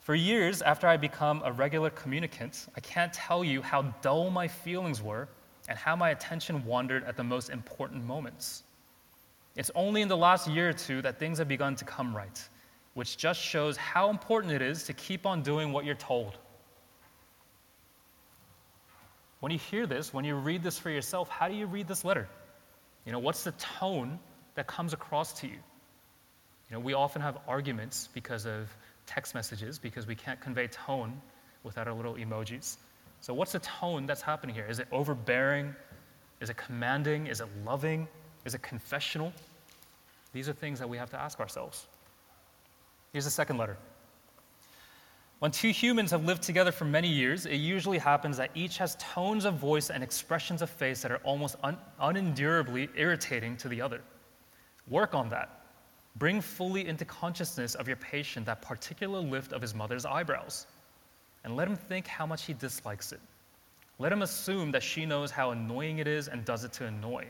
For 0.00 0.14
years 0.14 0.62
after 0.62 0.86
I 0.86 0.96
become 0.96 1.42
a 1.44 1.52
regular 1.52 1.90
communicant, 1.90 2.66
I 2.76 2.80
can't 2.80 3.12
tell 3.12 3.42
you 3.42 3.60
how 3.60 3.82
dull 4.02 4.30
my 4.30 4.46
feelings 4.46 5.02
were 5.02 5.28
and 5.68 5.78
how 5.78 5.96
my 5.96 6.10
attention 6.10 6.64
wandered 6.64 7.04
at 7.04 7.16
the 7.16 7.24
most 7.24 7.50
important 7.50 8.04
moments. 8.04 8.62
It's 9.56 9.70
only 9.74 10.02
in 10.02 10.08
the 10.08 10.16
last 10.16 10.46
year 10.48 10.68
or 10.68 10.72
two 10.72 11.02
that 11.02 11.18
things 11.18 11.38
have 11.38 11.48
begun 11.48 11.74
to 11.76 11.84
come 11.84 12.14
right, 12.16 12.48
which 12.96 13.18
just 13.18 13.38
shows 13.38 13.76
how 13.76 14.08
important 14.08 14.54
it 14.54 14.62
is 14.62 14.84
to 14.84 14.94
keep 14.94 15.26
on 15.26 15.42
doing 15.42 15.70
what 15.70 15.84
you're 15.84 15.94
told. 15.94 16.34
When 19.40 19.52
you 19.52 19.58
hear 19.58 19.86
this, 19.86 20.14
when 20.14 20.24
you 20.24 20.34
read 20.34 20.62
this 20.62 20.78
for 20.78 20.88
yourself, 20.88 21.28
how 21.28 21.46
do 21.46 21.54
you 21.54 21.66
read 21.66 21.88
this 21.88 22.06
letter? 22.06 22.26
You 23.04 23.12
know, 23.12 23.18
what's 23.18 23.44
the 23.44 23.52
tone 23.52 24.18
that 24.54 24.66
comes 24.66 24.94
across 24.94 25.34
to 25.40 25.46
you? 25.46 25.52
You 25.52 26.72
know, 26.72 26.80
we 26.80 26.94
often 26.94 27.20
have 27.20 27.36
arguments 27.46 28.08
because 28.14 28.46
of 28.46 28.74
text 29.04 29.34
messages 29.34 29.78
because 29.78 30.06
we 30.06 30.14
can't 30.14 30.40
convey 30.40 30.66
tone 30.66 31.20
without 31.64 31.88
our 31.88 31.94
little 31.94 32.14
emojis. 32.14 32.78
So, 33.20 33.34
what's 33.34 33.52
the 33.52 33.58
tone 33.58 34.06
that's 34.06 34.22
happening 34.22 34.54
here? 34.54 34.66
Is 34.70 34.78
it 34.78 34.88
overbearing? 34.90 35.76
Is 36.40 36.48
it 36.48 36.56
commanding? 36.56 37.26
Is 37.26 37.42
it 37.42 37.48
loving? 37.62 38.08
Is 38.46 38.54
it 38.54 38.62
confessional? 38.62 39.34
These 40.32 40.48
are 40.48 40.54
things 40.54 40.78
that 40.78 40.88
we 40.88 40.96
have 40.96 41.10
to 41.10 41.20
ask 41.20 41.40
ourselves. 41.40 41.86
Here's 43.16 43.24
the 43.24 43.30
second 43.30 43.56
letter. 43.56 43.78
When 45.38 45.50
two 45.50 45.70
humans 45.70 46.10
have 46.10 46.26
lived 46.26 46.42
together 46.42 46.70
for 46.70 46.84
many 46.84 47.08
years, 47.08 47.46
it 47.46 47.56
usually 47.56 47.96
happens 47.96 48.36
that 48.36 48.50
each 48.54 48.76
has 48.76 48.94
tones 48.96 49.46
of 49.46 49.54
voice 49.54 49.88
and 49.88 50.04
expressions 50.04 50.60
of 50.60 50.68
face 50.68 51.00
that 51.00 51.10
are 51.10 51.22
almost 51.24 51.56
un- 51.64 51.78
unendurably 51.98 52.90
irritating 52.94 53.56
to 53.56 53.68
the 53.68 53.80
other. 53.80 54.02
Work 54.88 55.14
on 55.14 55.30
that. 55.30 55.62
Bring 56.16 56.42
fully 56.42 56.86
into 56.86 57.06
consciousness 57.06 57.74
of 57.74 57.88
your 57.88 57.96
patient 57.96 58.44
that 58.44 58.60
particular 58.60 59.18
lift 59.18 59.54
of 59.54 59.62
his 59.62 59.74
mother's 59.74 60.04
eyebrows, 60.04 60.66
and 61.42 61.56
let 61.56 61.66
him 61.66 61.76
think 61.76 62.06
how 62.06 62.26
much 62.26 62.44
he 62.44 62.52
dislikes 62.52 63.12
it. 63.12 63.20
Let 63.98 64.12
him 64.12 64.20
assume 64.20 64.70
that 64.72 64.82
she 64.82 65.06
knows 65.06 65.30
how 65.30 65.52
annoying 65.52 66.00
it 66.00 66.06
is 66.06 66.28
and 66.28 66.44
does 66.44 66.64
it 66.64 66.72
to 66.74 66.84
annoy. 66.84 67.24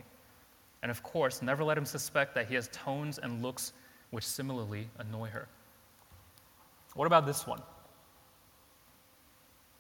And 0.83 0.91
of 0.91 1.05
course, 1.05 1.43
never 1.43 1.63
let 1.63 1.79
him 1.79 1.87
suspect 1.87 2.35
that 2.35 2.49
he 2.49 2.57
has 2.57 2.69
tones 2.73 3.19
and 3.19 3.41
looks 3.41 3.73
which 4.11 4.27
similarly 4.27 4.89
annoy 4.99 5.29
her. 5.29 5.47
What 6.97 7.07
about 7.07 7.27
this 7.27 7.47
one? 7.47 7.61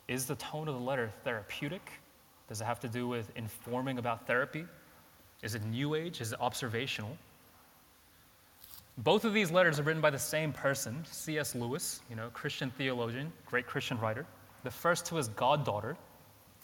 Is 0.07 0.27
the 0.27 0.37
tone 0.37 0.69
of 0.69 0.75
the 0.75 0.81
letter 0.81 1.11
therapeutic? 1.25 1.91
Does 2.49 2.61
it 2.61 2.65
have 2.65 2.79
to 2.81 2.89
do 2.89 3.09
with 3.09 3.33
informing 3.35 3.99
about 3.99 4.27
therapy? 4.27 4.65
Is 5.43 5.55
it 5.55 5.65
new 5.65 5.95
age? 5.95 6.21
Is 6.21 6.33
it 6.33 6.41
observational? 6.41 7.17
Both 8.99 9.25
of 9.25 9.35
these 9.35 9.51
letters 9.51 9.81
are 9.81 9.83
written 9.83 10.01
by 10.01 10.11
the 10.11 10.19
same 10.19 10.53
person, 10.53 11.05
C.S. 11.11 11.55
Lewis, 11.55 12.01
you 12.09 12.17
know, 12.17 12.29
Christian 12.33 12.71
theologian, 12.71 13.33
great 13.47 13.67
Christian 13.67 13.99
writer. 13.99 14.27
The 14.63 14.71
first 14.71 15.07
to 15.07 15.17
his 15.17 15.29
goddaughter, 15.29 15.97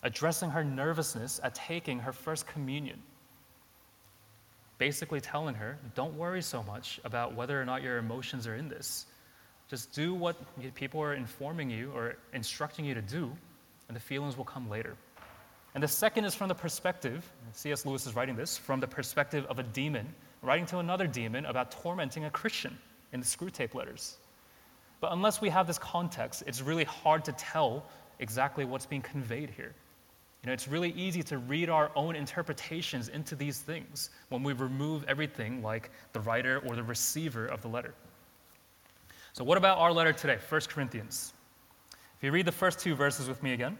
addressing 0.02 0.50
her 0.50 0.64
nervousness 0.64 1.40
at 1.42 1.54
taking 1.54 1.98
her 1.98 2.12
first 2.12 2.46
communion. 2.46 3.02
Basically 4.78 5.20
telling 5.20 5.54
her, 5.54 5.78
don't 5.94 6.14
worry 6.14 6.42
so 6.42 6.62
much 6.62 7.00
about 7.04 7.34
whether 7.34 7.60
or 7.60 7.64
not 7.64 7.82
your 7.82 7.98
emotions 7.98 8.46
are 8.46 8.54
in 8.54 8.68
this. 8.68 9.06
Just 9.72 9.90
do 9.92 10.12
what 10.12 10.36
people 10.74 11.00
are 11.00 11.14
informing 11.14 11.70
you 11.70 11.92
or 11.92 12.16
instructing 12.34 12.84
you 12.84 12.92
to 12.92 13.00
do, 13.00 13.32
and 13.88 13.96
the 13.96 14.00
feelings 14.00 14.36
will 14.36 14.44
come 14.44 14.68
later. 14.68 14.94
And 15.74 15.82
the 15.82 15.88
second 15.88 16.26
is 16.26 16.34
from 16.34 16.48
the 16.48 16.54
perspective, 16.54 17.32
C.S. 17.52 17.86
Lewis 17.86 18.06
is 18.06 18.14
writing 18.14 18.36
this, 18.36 18.58
from 18.58 18.80
the 18.80 18.86
perspective 18.86 19.46
of 19.48 19.58
a 19.58 19.62
demon 19.62 20.06
writing 20.42 20.66
to 20.66 20.80
another 20.80 21.06
demon 21.06 21.46
about 21.46 21.70
tormenting 21.70 22.26
a 22.26 22.30
Christian 22.30 22.76
in 23.14 23.20
the 23.20 23.24
Screwtape 23.24 23.74
letters. 23.74 24.18
But 25.00 25.12
unless 25.12 25.40
we 25.40 25.48
have 25.48 25.66
this 25.66 25.78
context, 25.78 26.42
it's 26.46 26.60
really 26.60 26.84
hard 26.84 27.24
to 27.24 27.32
tell 27.32 27.86
exactly 28.18 28.66
what's 28.66 28.84
being 28.84 29.00
conveyed 29.00 29.48
here. 29.48 29.74
You 30.42 30.48
know, 30.48 30.52
it's 30.52 30.68
really 30.68 30.90
easy 30.90 31.22
to 31.22 31.38
read 31.38 31.70
our 31.70 31.90
own 31.96 32.14
interpretations 32.14 33.08
into 33.08 33.34
these 33.34 33.60
things 33.60 34.10
when 34.28 34.42
we 34.42 34.52
remove 34.52 35.04
everything 35.08 35.62
like 35.62 35.90
the 36.12 36.20
writer 36.20 36.62
or 36.66 36.76
the 36.76 36.82
receiver 36.82 37.46
of 37.46 37.62
the 37.62 37.68
letter. 37.68 37.94
So, 39.34 39.44
what 39.44 39.56
about 39.56 39.78
our 39.78 39.92
letter 39.92 40.12
today, 40.12 40.38
1 40.46 40.60
Corinthians? 40.68 41.32
If 41.90 42.22
you 42.22 42.30
read 42.32 42.44
the 42.44 42.52
first 42.52 42.78
two 42.78 42.94
verses 42.94 43.28
with 43.28 43.42
me 43.42 43.54
again, 43.54 43.78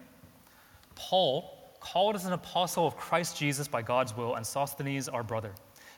Paul, 0.95 1.75
called 1.79 2.15
as 2.15 2.25
an 2.25 2.33
apostle 2.33 2.87
of 2.87 2.97
Christ 2.97 3.37
Jesus 3.37 3.69
by 3.69 3.83
God's 3.83 4.17
will, 4.17 4.37
and 4.37 4.47
Sosthenes, 4.47 5.11
our 5.11 5.23
brother, 5.23 5.53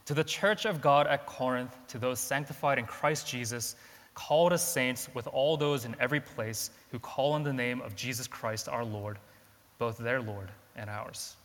to 0.06 0.14
the 0.14 0.24
church 0.24 0.66
of 0.66 0.80
God 0.80 1.06
at 1.06 1.26
Corinth, 1.26 1.76
to 1.86 1.98
those 1.98 2.18
sanctified 2.18 2.80
in 2.80 2.84
Christ 2.84 3.28
Jesus, 3.28 3.76
called 4.14 4.52
as 4.52 4.66
saints 4.66 5.08
with 5.14 5.28
all 5.28 5.56
those 5.56 5.84
in 5.84 5.94
every 6.00 6.20
place 6.20 6.70
who 6.90 6.98
call 6.98 7.32
on 7.32 7.44
the 7.44 7.52
name 7.52 7.80
of 7.80 7.94
Jesus 7.94 8.26
Christ 8.26 8.68
our 8.68 8.84
Lord, 8.84 9.18
both 9.78 9.98
their 9.98 10.20
Lord 10.20 10.50
and 10.74 10.90
ours. 10.90 11.36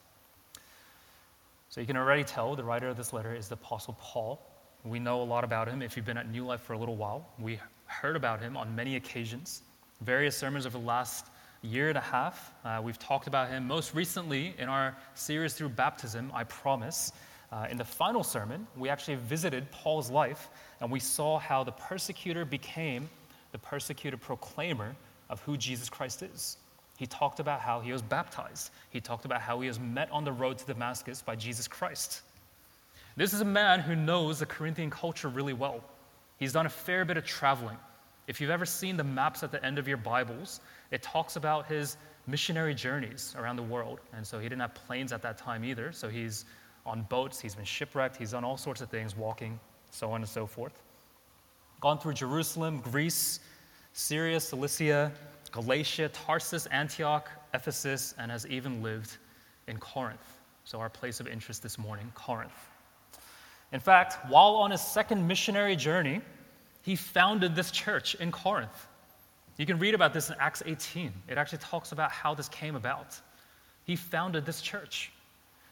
So 1.69 1.79
you 1.79 1.85
can 1.85 1.97
already 1.97 2.23
tell 2.23 2.55
the 2.55 2.63
writer 2.63 2.87
of 2.87 2.97
this 2.97 3.13
letter 3.13 3.35
is 3.35 3.49
the 3.49 3.53
Apostle 3.53 3.95
Paul. 3.99 4.41
We 4.83 4.97
know 4.97 5.21
a 5.21 5.23
lot 5.23 5.43
about 5.43 5.67
him 5.67 5.83
if 5.83 5.95
you've 5.95 6.05
been 6.05 6.17
at 6.17 6.31
New 6.31 6.43
Life 6.43 6.61
for 6.61 6.73
a 6.73 6.77
little 6.77 6.95
while. 6.95 7.27
We 7.37 7.59
heard 7.89 8.15
about 8.15 8.39
him 8.39 8.55
on 8.55 8.73
many 8.75 8.95
occasions, 8.95 9.63
various 10.01 10.37
sermons 10.37 10.65
over 10.65 10.77
the 10.77 10.85
last 10.85 11.25
year 11.61 11.89
and 11.89 11.97
a 11.97 12.01
half. 12.01 12.53
Uh, 12.63 12.79
we've 12.81 12.99
talked 12.99 13.27
about 13.27 13.49
him 13.49 13.67
most 13.67 13.93
recently 13.93 14.55
in 14.57 14.69
our 14.69 14.95
series 15.15 15.53
through 15.53 15.69
baptism, 15.69 16.31
I 16.33 16.45
Promise. 16.45 17.11
Uh, 17.51 17.67
in 17.69 17.77
the 17.77 17.83
final 17.83 18.23
sermon, 18.23 18.65
we 18.77 18.89
actually 18.89 19.15
visited 19.15 19.69
Paul's 19.71 20.09
life 20.09 20.49
and 20.79 20.91
we 20.91 20.99
saw 20.99 21.39
how 21.39 21.63
the 21.63 21.71
persecutor 21.71 22.45
became 22.45 23.09
the 23.51 23.57
persecuted 23.57 24.21
proclaimer 24.21 24.95
of 25.29 25.41
who 25.41 25.57
Jesus 25.57 25.89
Christ 25.89 26.21
is. 26.21 26.57
He 26.97 27.07
talked 27.07 27.39
about 27.39 27.59
how 27.59 27.79
he 27.79 27.91
was 27.91 28.01
baptized. 28.01 28.71
He 28.91 29.01
talked 29.01 29.25
about 29.25 29.41
how 29.41 29.59
he 29.61 29.67
was 29.67 29.79
met 29.79 30.11
on 30.11 30.23
the 30.23 30.31
road 30.31 30.57
to 30.59 30.65
Damascus 30.65 31.21
by 31.21 31.35
Jesus 31.35 31.67
Christ. 31.67 32.21
This 33.15 33.33
is 33.33 33.41
a 33.41 33.45
man 33.45 33.79
who 33.79 33.95
knows 33.95 34.39
the 34.39 34.45
Corinthian 34.45 34.89
culture 34.89 35.29
really 35.29 35.53
well. 35.53 35.83
He's 36.39 36.53
done 36.53 36.65
a 36.65 36.69
fair 36.69 37.05
bit 37.05 37.17
of 37.17 37.25
traveling. 37.25 37.77
If 38.27 38.39
you've 38.39 38.49
ever 38.49 38.65
seen 38.65 38.95
the 38.95 39.03
maps 39.03 39.43
at 39.43 39.51
the 39.51 39.63
end 39.63 39.77
of 39.77 39.87
your 39.87 39.97
Bibles, 39.97 40.61
it 40.91 41.01
talks 41.01 41.35
about 41.35 41.67
his 41.67 41.97
missionary 42.27 42.73
journeys 42.73 43.35
around 43.37 43.57
the 43.57 43.63
world. 43.63 43.99
And 44.13 44.25
so 44.25 44.39
he 44.39 44.45
didn't 44.45 44.61
have 44.61 44.73
planes 44.73 45.11
at 45.11 45.21
that 45.23 45.37
time 45.37 45.65
either. 45.65 45.91
So 45.91 46.07
he's 46.07 46.45
on 46.85 47.01
boats, 47.03 47.39
he's 47.39 47.55
been 47.55 47.65
shipwrecked, 47.65 48.15
he's 48.15 48.31
done 48.31 48.43
all 48.43 48.57
sorts 48.57 48.81
of 48.81 48.89
things, 48.89 49.15
walking, 49.17 49.59
so 49.91 50.11
on 50.11 50.21
and 50.21 50.29
so 50.29 50.45
forth. 50.45 50.81
Gone 51.81 51.99
through 51.99 52.13
Jerusalem, 52.13 52.79
Greece, 52.79 53.39
Syria, 53.93 54.39
Cilicia, 54.39 55.11
Galatia, 55.51 56.09
Tarsus, 56.09 56.67
Antioch, 56.67 57.29
Ephesus, 57.53 58.13
and 58.17 58.31
has 58.31 58.45
even 58.47 58.81
lived 58.83 59.17
in 59.67 59.77
Corinth. 59.77 60.37
So, 60.63 60.79
our 60.79 60.89
place 60.89 61.19
of 61.19 61.27
interest 61.27 61.63
this 61.63 61.77
morning, 61.79 62.11
Corinth. 62.13 62.69
In 63.71 63.79
fact, 63.79 64.17
while 64.29 64.55
on 64.55 64.71
his 64.71 64.81
second 64.81 65.27
missionary 65.27 65.75
journey, 65.75 66.21
he 66.81 66.95
founded 66.95 67.55
this 67.55 67.71
church 67.71 68.15
in 68.15 68.31
Corinth. 68.31 68.87
You 69.57 69.65
can 69.65 69.77
read 69.77 69.93
about 69.93 70.13
this 70.13 70.29
in 70.29 70.35
Acts 70.39 70.63
18. 70.65 71.11
It 71.27 71.37
actually 71.37 71.57
talks 71.59 71.91
about 71.91 72.11
how 72.11 72.33
this 72.33 72.47
came 72.49 72.75
about. 72.75 73.19
He 73.83 73.95
founded 73.95 74.45
this 74.45 74.61
church. 74.61 75.11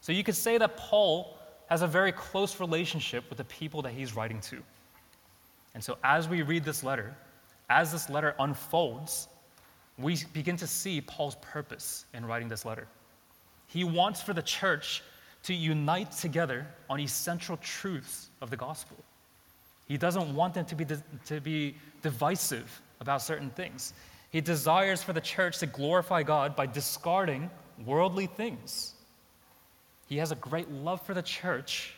So 0.02 0.12
you 0.12 0.24
could 0.24 0.36
say 0.36 0.58
that 0.58 0.76
Paul 0.78 1.38
has 1.70 1.82
a 1.82 1.88
very 1.88 2.12
close 2.12 2.60
relationship 2.60 3.24
with 3.30 3.38
the 3.38 3.46
people 3.46 3.82
that 3.84 3.94
he's 3.94 4.16
writing 4.16 4.42
to. 4.42 4.62
And 5.74 5.84
so 5.84 5.98
as 6.04 6.28
we 6.28 6.42
read 6.42 6.64
this 6.64 6.84
letter, 6.84 7.16
as 7.70 7.92
this 7.92 8.10
letter 8.10 8.36
unfolds, 8.40 9.28
we 9.98 10.18
begin 10.34 10.58
to 10.58 10.68
see 10.68 11.02
Paul's 11.02 11.36
purpose 11.42 12.06
in 12.14 12.26
writing 12.26 12.48
this 12.48 12.66
letter. 12.66 12.88
He 13.68 13.84
wants 13.84 14.22
for 14.22 14.34
the 14.34 14.42
church 14.42 15.04
to 15.48 15.54
unite 15.54 16.12
together 16.12 16.68
on 16.90 17.00
essential 17.00 17.56
truths 17.58 18.30
of 18.42 18.50
the 18.50 18.58
gospel. 18.58 18.98
He 19.88 19.98
doesn't 19.98 20.36
want 20.36 20.54
them 20.54 20.66
to 20.66 20.76
be, 20.76 20.86
to 21.28 21.40
be 21.40 21.76
divisive 22.02 22.82
about 23.00 23.22
certain 23.22 23.50
things. 23.52 23.94
He 24.30 24.42
desires 24.42 25.02
for 25.02 25.14
the 25.14 25.22
church 25.22 25.60
to 25.60 25.66
glorify 25.66 26.22
God 26.24 26.54
by 26.54 26.66
discarding 26.66 27.50
worldly 27.86 28.26
things. 28.26 28.94
He 30.10 30.18
has 30.18 30.34
a 30.34 30.36
great 30.36 30.70
love 30.70 31.02
for 31.02 31.14
the 31.14 31.22
church, 31.22 31.96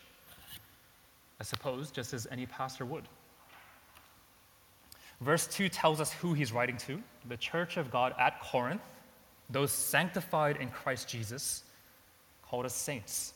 I 1.40 1.44
suppose, 1.44 1.90
just 1.90 2.14
as 2.14 2.28
any 2.30 2.46
pastor 2.46 2.86
would. 2.86 3.06
Verse 5.22 5.48
2 5.48 5.70
tells 5.70 6.00
us 6.00 6.12
who 6.12 6.36
he's 6.36 6.52
writing 6.52 6.78
to 6.78 7.02
the 7.28 7.38
church 7.38 7.78
of 7.78 7.90
God 7.90 8.14
at 8.20 8.40
Corinth, 8.42 8.84
those 9.50 9.72
sanctified 9.72 10.58
in 10.58 10.70
Christ 10.70 11.08
Jesus, 11.08 11.64
called 12.44 12.68
as 12.68 12.76
saints. 12.76 13.34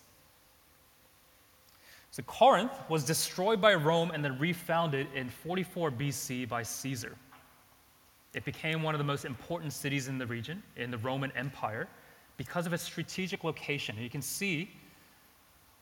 So, 2.13 2.21
Corinth 2.21 2.73
was 2.89 3.03
destroyed 3.03 3.59
by 3.59 3.73
Rome 3.73 4.11
and 4.11 4.23
then 4.23 4.37
refounded 4.37 5.07
in 5.15 5.29
44 5.29 5.89
BC 5.89 6.47
by 6.47 6.61
Caesar. 6.61 7.17
It 8.35 8.45
became 8.45 8.83
one 8.83 8.93
of 8.93 8.99
the 8.99 9.03
most 9.03 9.25
important 9.25 9.73
cities 9.73 10.07
in 10.07 10.19
the 10.19 10.27
region, 10.27 10.61
in 10.75 10.91
the 10.91 10.99
Roman 10.99 11.31
Empire, 11.35 11.87
because 12.37 12.67
of 12.67 12.73
its 12.73 12.83
strategic 12.83 13.43
location. 13.43 13.95
You 13.97 14.11
can 14.11 14.21
see 14.21 14.69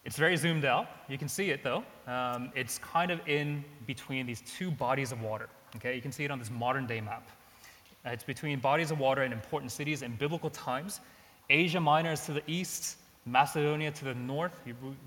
it's 0.05 0.15
very 0.15 0.37
zoomed 0.37 0.63
out. 0.63 0.87
You 1.09 1.17
can 1.17 1.27
see 1.27 1.49
it 1.49 1.65
though. 1.65 1.83
Um, 2.07 2.53
it's 2.55 2.77
kind 2.77 3.11
of 3.11 3.19
in 3.27 3.65
between 3.85 4.25
these 4.25 4.39
two 4.39 4.71
bodies 4.71 5.11
of 5.11 5.21
water. 5.21 5.49
Okay, 5.75 5.97
you 5.97 6.01
can 6.01 6.13
see 6.13 6.23
it 6.23 6.31
on 6.31 6.39
this 6.39 6.49
modern 6.49 6.87
day 6.87 7.01
map. 7.01 7.29
Uh, 8.05 8.11
it's 8.11 8.23
between 8.23 8.57
bodies 8.57 8.89
of 8.89 8.99
water 8.99 9.23
and 9.23 9.33
important 9.33 9.69
cities 9.69 10.01
in 10.01 10.15
biblical 10.15 10.49
times. 10.49 11.01
Asia 11.49 11.81
Minor 11.81 12.13
is 12.13 12.25
to 12.25 12.31
the 12.31 12.43
east, 12.47 12.95
Macedonia 13.25 13.91
to 13.91 14.05
the 14.05 14.15
north. 14.15 14.59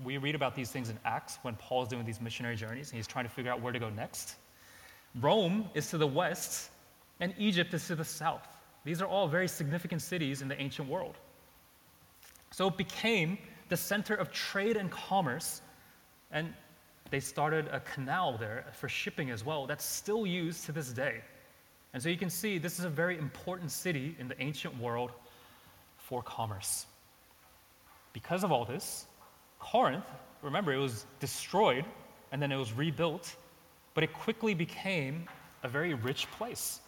We 0.03 0.17
read 0.17 0.35
about 0.35 0.55
these 0.55 0.71
things 0.71 0.89
in 0.89 0.97
Acts 1.05 1.37
when 1.41 1.55
Paul's 1.55 1.89
doing 1.89 2.05
these 2.05 2.21
missionary 2.21 2.55
journeys 2.55 2.89
and 2.89 2.97
he's 2.97 3.07
trying 3.07 3.25
to 3.25 3.31
figure 3.31 3.51
out 3.51 3.61
where 3.61 3.73
to 3.73 3.79
go 3.79 3.89
next. 3.89 4.35
Rome 5.21 5.69
is 5.73 5.89
to 5.89 5.97
the 5.97 6.07
west, 6.07 6.69
and 7.19 7.33
Egypt 7.37 7.73
is 7.73 7.87
to 7.87 7.95
the 7.95 8.03
south. 8.05 8.47
These 8.83 9.01
are 9.01 9.05
all 9.05 9.27
very 9.27 9.47
significant 9.47 10.01
cities 10.01 10.41
in 10.41 10.47
the 10.47 10.61
ancient 10.61 10.89
world. 10.89 11.15
So 12.51 12.67
it 12.67 12.77
became 12.77 13.37
the 13.69 13.77
center 13.77 14.13
of 14.15 14.31
trade 14.31 14.77
and 14.77 14.91
commerce, 14.91 15.61
and 16.31 16.53
they 17.09 17.19
started 17.19 17.67
a 17.71 17.79
canal 17.79 18.37
there 18.37 18.65
for 18.73 18.89
shipping 18.89 19.29
as 19.29 19.45
well 19.45 19.67
that's 19.67 19.85
still 19.85 20.25
used 20.25 20.65
to 20.65 20.71
this 20.71 20.91
day. 20.91 21.21
And 21.93 22.03
so 22.03 22.09
you 22.09 22.17
can 22.17 22.29
see 22.29 22.57
this 22.57 22.77
is 22.77 22.85
a 22.85 22.89
very 22.89 23.17
important 23.17 23.71
city 23.71 24.15
in 24.19 24.27
the 24.27 24.41
ancient 24.41 24.77
world 24.77 25.11
for 25.97 26.21
commerce. 26.21 26.85
Because 28.15 28.43
of 28.43 28.51
all 28.51 28.63
this, 28.63 29.05
Corinth, 29.59 30.05
remember, 30.41 30.73
it 30.73 30.77
was 30.77 31.05
destroyed 31.19 31.83
and 32.31 32.41
then 32.41 32.51
it 32.51 32.55
was 32.55 32.71
rebuilt, 32.71 33.35
but 33.93 34.03
it 34.03 34.13
quickly 34.13 34.53
became 34.53 35.27
a 35.63 35.67
very 35.67 35.93
rich 35.93 36.25
place 36.31 36.79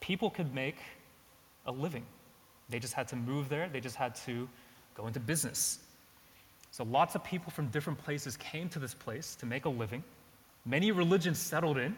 people 0.00 0.30
could 0.30 0.52
make 0.54 0.76
a 1.66 1.72
living. 1.72 2.04
They 2.68 2.78
just 2.78 2.94
had 2.94 3.06
to 3.08 3.16
move 3.16 3.48
there, 3.48 3.68
they 3.68 3.80
just 3.80 3.96
had 3.96 4.14
to 4.26 4.48
go 4.94 5.06
into 5.06 5.20
business. 5.20 5.78
So 6.72 6.84
lots 6.84 7.14
of 7.14 7.22
people 7.22 7.50
from 7.52 7.66
different 7.68 7.98
places 7.98 8.36
came 8.36 8.68
to 8.70 8.78
this 8.78 8.94
place 8.94 9.34
to 9.36 9.46
make 9.46 9.66
a 9.66 9.68
living. 9.68 10.02
Many 10.64 10.92
religions 10.92 11.38
settled 11.38 11.78
in, 11.78 11.96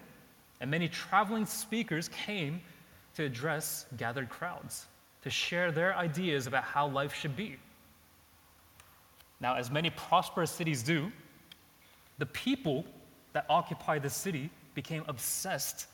and 0.60 0.70
many 0.70 0.88
traveling 0.88 1.46
speakers 1.46 2.08
came 2.08 2.60
to 3.14 3.24
address 3.24 3.86
gathered 3.96 4.28
crowds, 4.28 4.86
to 5.22 5.30
share 5.30 5.72
their 5.72 5.94
ideas 5.94 6.46
about 6.46 6.64
how 6.64 6.88
life 6.88 7.14
should 7.14 7.36
be. 7.36 7.56
Now, 9.42 9.56
as 9.56 9.72
many 9.72 9.90
prosperous 9.90 10.52
cities 10.52 10.84
do, 10.84 11.10
the 12.18 12.26
people 12.26 12.86
that 13.32 13.44
occupied 13.50 14.04
the 14.04 14.10
city 14.10 14.48
became 14.74 15.04
obsessed 15.08 15.88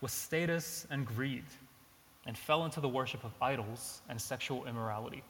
with 0.00 0.10
status 0.10 0.86
and 0.90 1.04
greed 1.04 1.44
and 2.24 2.36
fell 2.36 2.64
into 2.64 2.80
the 2.80 2.88
worship 2.88 3.24
of 3.24 3.32
idols 3.42 4.00
and 4.08 4.18
sexual 4.18 4.66
immorality. 4.66 5.22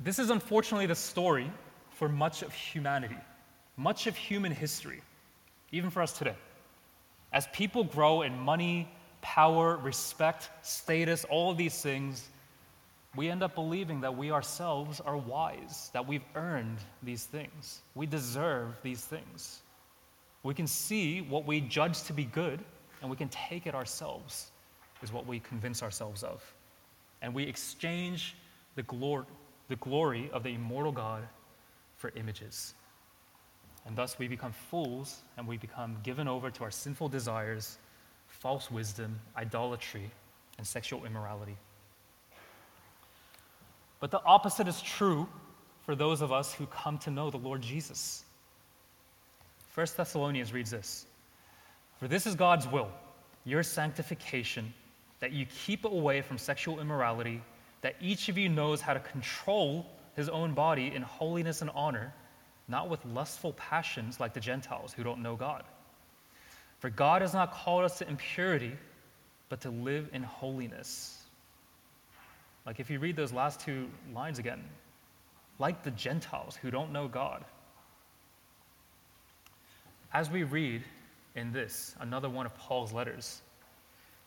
This 0.00 0.18
is 0.18 0.30
unfortunately 0.30 0.86
the 0.86 0.96
story 0.96 1.50
for 1.90 2.08
much 2.08 2.42
of 2.42 2.52
humanity, 2.52 3.16
much 3.76 4.08
of 4.08 4.16
human 4.16 4.50
history, 4.50 5.02
even 5.70 5.88
for 5.88 6.02
us 6.02 6.12
today. 6.18 6.34
As 7.32 7.46
people 7.52 7.84
grow 7.84 8.22
in 8.22 8.36
money, 8.36 8.88
power, 9.22 9.76
respect, 9.76 10.50
status, 10.62 11.24
all 11.30 11.52
of 11.52 11.56
these 11.56 11.80
things, 11.80 12.28
we 13.16 13.30
end 13.30 13.42
up 13.42 13.54
believing 13.54 14.00
that 14.00 14.16
we 14.16 14.30
ourselves 14.30 15.00
are 15.00 15.16
wise, 15.16 15.90
that 15.92 16.06
we've 16.06 16.24
earned 16.34 16.78
these 17.02 17.24
things. 17.24 17.80
We 17.94 18.06
deserve 18.06 18.76
these 18.82 19.04
things. 19.04 19.62
We 20.42 20.54
can 20.54 20.66
see 20.66 21.20
what 21.20 21.46
we 21.46 21.60
judge 21.60 22.02
to 22.04 22.12
be 22.12 22.24
good, 22.24 22.60
and 23.00 23.10
we 23.10 23.16
can 23.16 23.28
take 23.28 23.66
it 23.66 23.74
ourselves, 23.74 24.50
is 25.02 25.12
what 25.12 25.26
we 25.26 25.38
convince 25.40 25.82
ourselves 25.82 26.22
of. 26.22 26.42
And 27.22 27.32
we 27.32 27.44
exchange 27.44 28.36
the, 28.74 28.82
glor- 28.82 29.26
the 29.68 29.76
glory 29.76 30.28
of 30.32 30.42
the 30.42 30.50
immortal 30.50 30.92
God 30.92 31.26
for 31.96 32.12
images. 32.16 32.74
And 33.86 33.96
thus 33.96 34.18
we 34.18 34.28
become 34.28 34.52
fools 34.52 35.22
and 35.36 35.46
we 35.46 35.56
become 35.56 35.96
given 36.02 36.26
over 36.26 36.50
to 36.50 36.64
our 36.64 36.70
sinful 36.70 37.08
desires, 37.08 37.78
false 38.28 38.70
wisdom, 38.70 39.20
idolatry, 39.36 40.10
and 40.58 40.66
sexual 40.66 41.04
immorality. 41.04 41.56
But 44.04 44.10
the 44.10 44.22
opposite 44.22 44.68
is 44.68 44.82
true 44.82 45.26
for 45.86 45.96
those 45.96 46.20
of 46.20 46.30
us 46.30 46.52
who 46.52 46.66
come 46.66 46.98
to 46.98 47.10
know 47.10 47.30
the 47.30 47.38
Lord 47.38 47.62
Jesus. 47.62 48.22
1 49.74 49.86
Thessalonians 49.96 50.52
reads 50.52 50.72
this 50.72 51.06
For 51.98 52.06
this 52.06 52.26
is 52.26 52.34
God's 52.34 52.68
will, 52.68 52.90
your 53.46 53.62
sanctification, 53.62 54.74
that 55.20 55.32
you 55.32 55.46
keep 55.46 55.86
away 55.86 56.20
from 56.20 56.36
sexual 56.36 56.80
immorality, 56.80 57.40
that 57.80 57.96
each 57.98 58.28
of 58.28 58.36
you 58.36 58.50
knows 58.50 58.82
how 58.82 58.92
to 58.92 59.00
control 59.00 59.86
his 60.16 60.28
own 60.28 60.52
body 60.52 60.92
in 60.94 61.00
holiness 61.00 61.62
and 61.62 61.70
honor, 61.74 62.12
not 62.68 62.90
with 62.90 63.02
lustful 63.06 63.54
passions 63.54 64.20
like 64.20 64.34
the 64.34 64.38
Gentiles 64.38 64.92
who 64.92 65.02
don't 65.02 65.22
know 65.22 65.34
God. 65.34 65.62
For 66.78 66.90
God 66.90 67.22
has 67.22 67.32
not 67.32 67.54
called 67.54 67.86
us 67.86 67.96
to 68.00 68.06
impurity, 68.10 68.74
but 69.48 69.62
to 69.62 69.70
live 69.70 70.10
in 70.12 70.22
holiness. 70.22 71.23
Like 72.66 72.80
if 72.80 72.90
you 72.90 72.98
read 72.98 73.16
those 73.16 73.32
last 73.32 73.60
two 73.60 73.88
lines 74.14 74.38
again, 74.38 74.62
like 75.58 75.82
the 75.82 75.90
Gentiles 75.92 76.56
who 76.56 76.70
don't 76.70 76.92
know 76.92 77.08
God. 77.08 77.44
As 80.12 80.30
we 80.30 80.44
read 80.44 80.82
in 81.34 81.52
this, 81.52 81.94
another 82.00 82.28
one 82.28 82.46
of 82.46 82.54
Paul's 82.56 82.92
letters, 82.92 83.42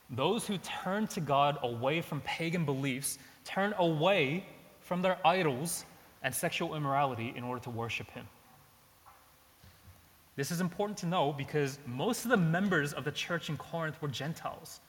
those 0.10 0.48
who 0.48 0.58
turn 0.60 1.08
to 1.08 1.20
God 1.20 1.58
away 1.63 2.01
from 2.01 2.22
pagan 2.22 2.65
beliefs 2.65 3.20
turn 3.44 3.74
away 3.77 4.46
from 4.82 5.01
their 5.01 5.17
idols 5.25 5.86
and 6.24 6.34
sexual 6.34 6.75
immorality 6.75 7.34
in 7.36 7.44
order 7.44 7.62
to 7.63 7.70
worship 7.70 8.10
Him. 8.12 8.25
This 10.36 10.51
is 10.51 10.62
important 10.62 10.98
to 11.00 11.08
know 11.08 11.34
because 11.34 11.79
most 11.86 12.24
of 12.24 12.32
the 12.32 12.38
members 12.38 12.94
of 12.94 13.03
the 13.03 13.12
church 13.12 13.50
in 13.50 13.58
Corinth 13.58 14.01
were 14.01 14.08
Gentiles. 14.08 14.79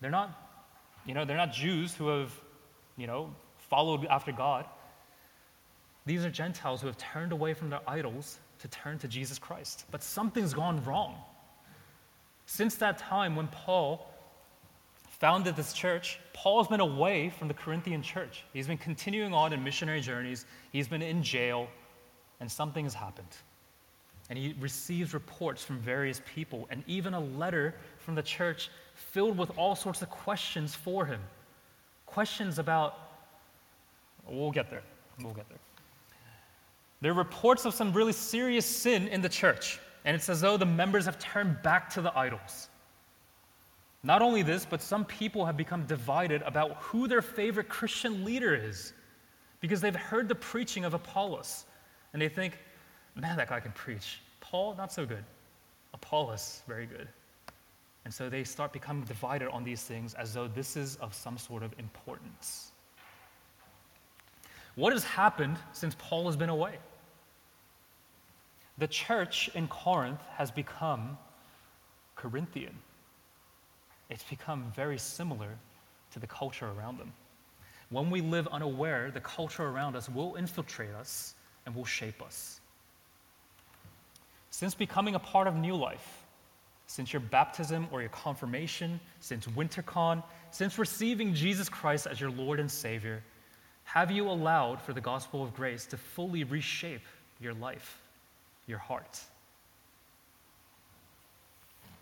They're 0.00 0.10
not, 0.10 0.62
you 1.06 1.12
know, 1.12 1.24
they're 1.24 1.36
not 1.36 1.52
Jews 1.52 1.94
who 1.94 2.08
have, 2.08 2.32
you 2.96 3.06
know, 3.06 3.34
followed 3.58 4.06
after 4.06 4.32
God. 4.32 4.66
These 6.06 6.24
are 6.24 6.30
Gentiles 6.30 6.80
who 6.80 6.86
have 6.86 6.98
turned 6.98 7.32
away 7.32 7.54
from 7.54 7.70
their 7.70 7.80
idols 7.88 8.38
to 8.60 8.68
turn 8.68 8.98
to 8.98 9.08
Jesus 9.08 9.38
Christ. 9.38 9.84
But 9.90 10.02
something's 10.02 10.54
gone 10.54 10.82
wrong. 10.84 11.16
Since 12.46 12.76
that 12.76 12.98
time 12.98 13.36
when 13.36 13.48
Paul 13.48 14.06
founded 15.18 15.56
this 15.56 15.72
church, 15.72 16.18
Paul's 16.32 16.68
been 16.68 16.80
away 16.80 17.30
from 17.30 17.48
the 17.48 17.54
Corinthian 17.54 18.02
church. 18.02 18.44
He's 18.52 18.66
been 18.66 18.78
continuing 18.78 19.32
on 19.32 19.52
in 19.52 19.64
missionary 19.64 20.00
journeys, 20.00 20.44
he's 20.72 20.88
been 20.88 21.02
in 21.02 21.22
jail, 21.22 21.68
and 22.40 22.50
something 22.50 22.84
has 22.84 22.94
happened. 22.94 23.36
And 24.28 24.38
he 24.38 24.54
receives 24.60 25.14
reports 25.14 25.64
from 25.64 25.78
various 25.78 26.20
people, 26.26 26.66
and 26.70 26.82
even 26.86 27.14
a 27.14 27.20
letter 27.20 27.74
from 27.98 28.14
the 28.14 28.22
church 28.22 28.70
filled 28.94 29.38
with 29.38 29.56
all 29.56 29.74
sorts 29.74 30.02
of 30.02 30.10
questions 30.10 30.74
for 30.74 31.06
him. 31.06 31.20
Questions 32.14 32.60
about, 32.60 32.96
we'll 34.28 34.52
get 34.52 34.70
there. 34.70 34.84
We'll 35.20 35.34
get 35.34 35.48
there. 35.48 35.58
There 37.00 37.10
are 37.10 37.14
reports 37.16 37.64
of 37.64 37.74
some 37.74 37.92
really 37.92 38.12
serious 38.12 38.64
sin 38.64 39.08
in 39.08 39.20
the 39.20 39.28
church, 39.28 39.80
and 40.04 40.14
it's 40.14 40.28
as 40.28 40.40
though 40.40 40.56
the 40.56 40.64
members 40.64 41.06
have 41.06 41.18
turned 41.18 41.60
back 41.64 41.90
to 41.90 42.00
the 42.00 42.16
idols. 42.16 42.68
Not 44.04 44.22
only 44.22 44.42
this, 44.42 44.64
but 44.64 44.80
some 44.80 45.04
people 45.04 45.44
have 45.44 45.56
become 45.56 45.86
divided 45.86 46.42
about 46.42 46.76
who 46.76 47.08
their 47.08 47.20
favorite 47.20 47.68
Christian 47.68 48.24
leader 48.24 48.54
is 48.54 48.92
because 49.58 49.80
they've 49.80 49.96
heard 49.96 50.28
the 50.28 50.36
preaching 50.36 50.84
of 50.84 50.94
Apollos 50.94 51.64
and 52.12 52.22
they 52.22 52.28
think, 52.28 52.60
man, 53.16 53.36
that 53.36 53.48
guy 53.48 53.58
can 53.58 53.72
preach. 53.72 54.20
Paul, 54.38 54.76
not 54.76 54.92
so 54.92 55.04
good. 55.04 55.24
Apollos, 55.92 56.62
very 56.68 56.86
good. 56.86 57.08
And 58.04 58.12
so 58.12 58.28
they 58.28 58.44
start 58.44 58.72
becoming 58.72 59.04
divided 59.04 59.48
on 59.48 59.64
these 59.64 59.82
things 59.82 60.14
as 60.14 60.34
though 60.34 60.48
this 60.48 60.76
is 60.76 60.96
of 60.96 61.14
some 61.14 61.38
sort 61.38 61.62
of 61.62 61.72
importance. 61.78 62.72
What 64.74 64.92
has 64.92 65.04
happened 65.04 65.56
since 65.72 65.94
Paul 65.98 66.26
has 66.26 66.36
been 66.36 66.50
away? 66.50 66.78
The 68.78 68.88
church 68.88 69.48
in 69.54 69.68
Corinth 69.68 70.20
has 70.36 70.50
become 70.50 71.16
Corinthian 72.16 72.76
it's 74.10 74.24
become 74.24 74.72
very 74.74 74.98
similar 74.98 75.58
to 76.12 76.18
the 76.18 76.26
culture 76.26 76.68
around 76.68 76.98
them. 76.98 77.12
When 77.90 78.10
we 78.10 78.20
live 78.20 78.46
unaware, 78.48 79.10
the 79.10 79.20
culture 79.20 79.64
around 79.64 79.96
us 79.96 80.08
will 80.08 80.36
infiltrate 80.36 80.94
us 80.94 81.34
and 81.66 81.74
will 81.74 81.84
shape 81.84 82.22
us. 82.22 82.60
Since 84.50 84.74
becoming 84.74 85.14
a 85.14 85.18
part 85.18 85.48
of 85.48 85.56
New 85.56 85.74
Life, 85.74 86.23
since 86.86 87.12
your 87.12 87.20
baptism 87.20 87.86
or 87.90 88.00
your 88.00 88.10
confirmation, 88.10 89.00
since 89.20 89.46
WinterCon, 89.46 90.22
since 90.50 90.78
receiving 90.78 91.34
Jesus 91.34 91.68
Christ 91.68 92.06
as 92.06 92.20
your 92.20 92.30
Lord 92.30 92.60
and 92.60 92.70
Savior, 92.70 93.22
have 93.84 94.10
you 94.10 94.28
allowed 94.28 94.80
for 94.80 94.92
the 94.92 95.00
gospel 95.00 95.42
of 95.42 95.54
grace 95.54 95.86
to 95.86 95.96
fully 95.96 96.44
reshape 96.44 97.04
your 97.40 97.54
life, 97.54 98.00
your 98.66 98.78
heart? 98.78 99.20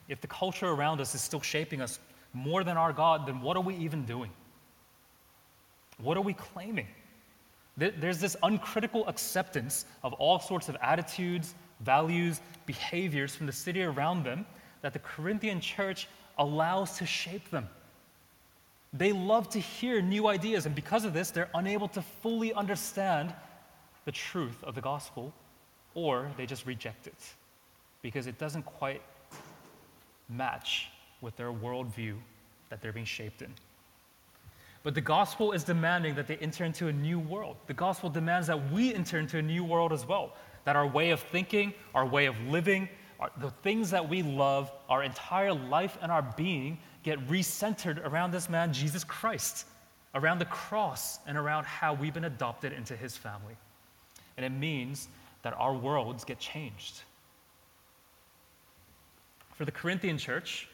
if 0.09 0.21
the 0.21 0.27
culture 0.27 0.69
around 0.69 1.01
us 1.01 1.15
is 1.15 1.23
still 1.23 1.41
shaping 1.41 1.81
us 1.81 1.99
more 2.35 2.65
than 2.65 2.77
our 2.77 2.93
God, 2.93 3.27
then 3.27 3.41
what 3.41 3.57
are 3.57 3.63
we 3.63 3.75
even 3.77 4.05
doing? 4.05 4.31
What 5.99 6.17
are 6.17 6.23
we 6.23 6.35
claiming? 6.35 6.87
There's 7.77 8.19
this 8.19 8.37
uncritical 8.43 9.09
acceptance 9.09 9.87
of 10.03 10.13
all 10.15 10.39
sorts 10.39 10.69
of 10.69 10.77
attitudes, 10.83 11.55
values, 11.81 12.41
behaviors 12.67 13.35
from 13.35 13.47
the 13.47 13.53
city 13.53 13.83
around 13.83 14.25
them 14.25 14.45
that 14.83 14.93
the 14.93 14.99
Corinthian 14.99 15.61
church 15.61 16.09
allows 16.39 16.99
to 16.99 17.07
shape 17.07 17.51
them. 17.51 17.69
They 18.93 19.13
love 19.13 19.49
to 19.51 19.59
hear 19.59 20.03
new 20.03 20.27
ideas, 20.27 20.67
and 20.67 20.75
because 20.75 21.05
of 21.05 21.15
this, 21.15 21.31
they're 21.31 21.49
unable 21.55 21.89
to 21.89 22.03
fully 22.03 22.53
understand 22.53 23.33
the 24.05 24.13
truth 24.13 24.63
of 24.65 24.75
the 24.75 24.81
gospel, 24.81 25.33
or 25.95 26.31
they 26.37 26.45
just 26.45 26.67
reject 26.67 27.07
it 27.07 27.15
because 28.03 28.27
it 28.27 28.39
doesn't 28.39 28.65
quite 28.65 29.01
match 30.29 30.89
with 31.21 31.37
their 31.37 31.53
worldview 31.53 32.17
that 32.69 32.81
they're 32.83 32.93
being 32.93 33.07
shaped 33.07 33.43
in. 33.43 33.53
But 34.83 34.95
the 34.95 35.01
gospel 35.01 35.53
is 35.53 35.63
demanding 35.63 36.17
that 36.17 36.27
they 36.27 36.37
enter 36.39 36.65
into 36.65 36.89
a 36.89 36.93
new 36.93 37.21
world. 37.21 37.57
The 37.69 37.75
gospel 37.75 38.11
demands 38.11 38.49
that 38.49 38.73
we 38.73 38.93
enter 38.93 39.19
into 39.19 39.39
a 39.39 39.43
new 39.43 39.63
world 39.63 39.93
as 39.93 40.07
well. 40.07 40.35
That 40.65 40.75
our 40.75 40.87
way 40.87 41.11
of 41.11 41.21
thinking, 41.21 41.73
our 41.95 42.05
way 42.05 42.27
of 42.27 42.39
living, 42.49 42.89
the 43.41 43.51
things 43.51 43.91
that 43.91 44.09
we 44.09 44.23
love, 44.23 44.71
our 44.89 45.03
entire 45.03 45.53
life 45.53 45.97
and 46.01 46.11
our 46.11 46.23
being 46.37 46.79
get 47.03 47.19
recentered 47.29 48.05
around 48.05 48.31
this 48.31 48.49
man, 48.49 48.73
Jesus 48.73 49.05
Christ, 49.05 49.67
around 50.15 50.39
the 50.39 50.47
cross, 50.47 51.19
and 51.27 51.37
around 51.37 51.65
how 51.65 51.95
we've 51.95 52.15
been 52.15 52.25
adopted 52.25 52.73
into 52.73 52.97
his 52.97 53.17
family. 53.17 53.57
And 54.37 54.47
it 54.47 54.51
means 54.51 55.09
that 55.43 55.55
our 55.55 55.75
worlds 55.75 56.25
get 56.25 56.39
changed 56.39 57.03
for 59.55 59.65
the 59.65 59.73
Corinthian 59.73 60.19
church. 60.19 60.69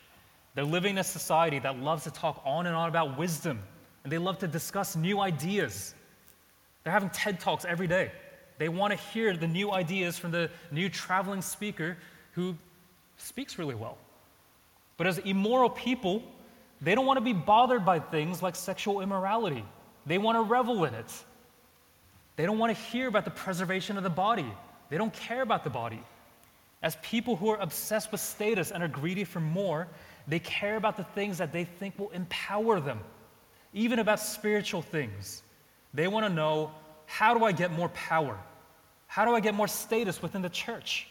They're 0.54 0.64
living 0.64 0.92
in 0.92 0.98
a 0.98 1.04
society 1.04 1.58
that 1.60 1.78
loves 1.78 2.04
to 2.04 2.10
talk 2.10 2.42
on 2.44 2.66
and 2.66 2.74
on 2.74 2.88
about 2.88 3.18
wisdom, 3.18 3.60
and 4.04 4.12
they 4.12 4.18
love 4.18 4.38
to 4.38 4.48
discuss 4.48 4.96
new 4.96 5.20
ideas. 5.20 5.94
They're 6.82 6.92
having 6.92 7.10
TED 7.10 7.40
Talks 7.40 7.64
every 7.64 7.86
day. 7.86 8.10
They 8.58 8.68
want 8.68 8.92
to 8.92 8.98
hear 8.98 9.36
the 9.36 9.46
new 9.46 9.72
ideas 9.72 10.18
from 10.18 10.32
the 10.32 10.50
new 10.70 10.88
traveling 10.88 11.42
speaker 11.42 11.96
who 12.38 12.54
speaks 13.16 13.58
really 13.58 13.74
well. 13.74 13.98
But 14.96 15.08
as 15.08 15.18
immoral 15.18 15.70
people, 15.70 16.22
they 16.80 16.94
don't 16.94 17.04
want 17.04 17.16
to 17.16 17.24
be 17.24 17.32
bothered 17.32 17.84
by 17.84 17.98
things 17.98 18.42
like 18.44 18.54
sexual 18.54 19.00
immorality. 19.00 19.64
They 20.06 20.18
want 20.18 20.38
to 20.38 20.42
revel 20.42 20.84
in 20.84 20.94
it. 20.94 21.12
They 22.36 22.46
don't 22.46 22.58
want 22.58 22.76
to 22.76 22.80
hear 22.80 23.08
about 23.08 23.24
the 23.24 23.32
preservation 23.32 23.96
of 23.96 24.04
the 24.04 24.10
body. 24.10 24.46
They 24.88 24.96
don't 24.96 25.12
care 25.12 25.42
about 25.42 25.64
the 25.64 25.70
body. 25.70 26.00
As 26.80 26.96
people 27.02 27.34
who 27.34 27.48
are 27.48 27.58
obsessed 27.58 28.12
with 28.12 28.20
status 28.20 28.70
and 28.70 28.84
are 28.84 28.88
greedy 28.88 29.24
for 29.24 29.40
more, 29.40 29.88
they 30.28 30.38
care 30.38 30.76
about 30.76 30.96
the 30.96 31.02
things 31.02 31.38
that 31.38 31.52
they 31.52 31.64
think 31.64 31.98
will 31.98 32.10
empower 32.10 32.78
them, 32.78 33.00
even 33.74 33.98
about 33.98 34.20
spiritual 34.20 34.82
things. 34.82 35.42
They 35.92 36.06
want 36.06 36.24
to 36.24 36.32
know 36.32 36.70
how 37.06 37.36
do 37.36 37.44
I 37.44 37.50
get 37.50 37.72
more 37.72 37.88
power? 37.88 38.38
How 39.08 39.24
do 39.24 39.34
I 39.34 39.40
get 39.40 39.54
more 39.54 39.66
status 39.66 40.22
within 40.22 40.42
the 40.42 40.50
church? 40.50 41.08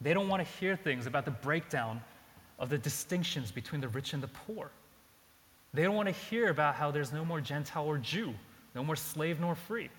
They 0.00 0.14
don't 0.14 0.28
want 0.28 0.44
to 0.44 0.52
hear 0.58 0.76
things 0.76 1.06
about 1.06 1.24
the 1.24 1.30
breakdown 1.30 2.00
of 2.58 2.68
the 2.68 2.78
distinctions 2.78 3.50
between 3.50 3.80
the 3.80 3.88
rich 3.88 4.12
and 4.12 4.22
the 4.22 4.28
poor. 4.28 4.70
They 5.72 5.82
don't 5.82 5.94
want 5.94 6.08
to 6.08 6.14
hear 6.14 6.48
about 6.50 6.74
how 6.74 6.90
there's 6.90 7.12
no 7.12 7.24
more 7.24 7.40
Gentile 7.40 7.86
or 7.86 7.98
Jew, 7.98 8.34
no 8.74 8.82
more 8.82 8.96
slave 8.96 9.40
nor 9.40 9.54
free. 9.54 9.90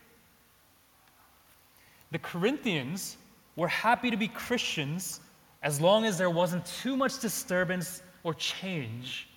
The 2.11 2.19
Corinthians 2.19 3.17
were 3.55 3.67
happy 3.67 4.11
to 4.11 4.17
be 4.17 4.27
Christians 4.27 5.21
as 5.63 5.79
long 5.79 6.05
as 6.05 6.17
there 6.17 6.29
wasn't 6.29 6.65
too 6.65 6.97
much 6.97 7.19
disturbance 7.19 8.01
or 8.23 8.33
change 8.33 9.27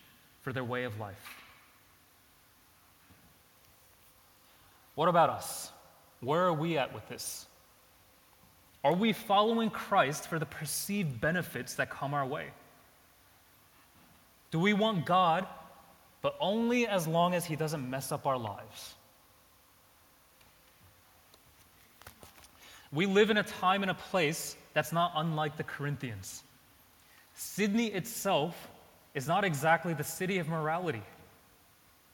for 0.40 0.52
their 0.52 0.64
way 0.64 0.84
of 0.84 0.98
life. 0.98 1.40
What 4.94 5.08
about 5.08 5.30
us? 5.30 5.70
Where 6.20 6.44
are 6.44 6.52
we 6.52 6.78
at 6.78 6.92
with 6.94 7.08
this? 7.08 7.46
Are 8.84 8.92
we 8.92 9.14
following 9.14 9.70
Christ 9.70 10.28
for 10.28 10.38
the 10.38 10.44
perceived 10.44 11.18
benefits 11.18 11.74
that 11.76 11.88
come 11.88 12.12
our 12.12 12.26
way? 12.26 12.48
Do 14.50 14.60
we 14.60 14.74
want 14.74 15.06
God, 15.06 15.46
but 16.20 16.36
only 16.38 16.86
as 16.86 17.08
long 17.08 17.34
as 17.34 17.46
He 17.46 17.56
doesn't 17.56 17.88
mess 17.88 18.12
up 18.12 18.26
our 18.26 18.36
lives? 18.36 18.94
We 22.92 23.06
live 23.06 23.30
in 23.30 23.38
a 23.38 23.42
time 23.42 23.82
and 23.82 23.90
a 23.90 23.94
place 23.94 24.54
that's 24.74 24.92
not 24.92 25.12
unlike 25.16 25.56
the 25.56 25.64
Corinthians. 25.64 26.44
Sydney 27.34 27.86
itself 27.86 28.68
is 29.14 29.26
not 29.26 29.44
exactly 29.44 29.94
the 29.94 30.04
city 30.04 30.38
of 30.38 30.48
morality. 30.48 31.02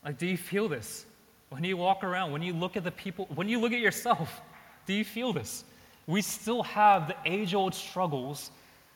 Like, 0.05 0.19
do 0.19 0.27
you 0.27 0.37
feel 0.37 0.69
this? 0.69 1.05
When 1.51 1.65
you 1.65 1.77
walk 1.77 2.05
around, 2.05 2.33
when 2.33 2.43
you 2.43 2.53
look 2.53 2.77
at 2.77 2.85
the 2.85 2.91
people, 2.93 3.27
when 3.35 3.49
you 3.49 3.61
look 3.61 3.73
at 3.73 3.81
yourself, 3.81 4.41
do 4.87 4.95
you 4.95 5.05
feel 5.05 5.33
this? 5.33 5.65
We 6.11 6.23
still 6.23 6.65
have 6.65 7.07
the 7.07 7.15
age 7.25 7.55
old 7.55 7.73
struggles 7.73 8.51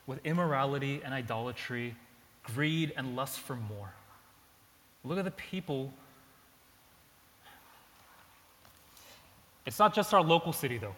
with 0.08 0.18
immorality 0.26 1.00
and 1.04 1.14
idolatry, 1.14 1.94
greed 2.42 2.92
and 2.96 3.14
lust 3.14 3.38
for 3.38 3.54
more. 3.54 3.92
Look 5.04 5.18
at 5.18 5.24
the 5.24 5.30
people. 5.30 5.94
It's 9.64 9.78
not 9.78 9.94
just 9.94 10.12
our 10.12 10.22
local 10.22 10.52
city, 10.52 10.76
though. 10.76 10.96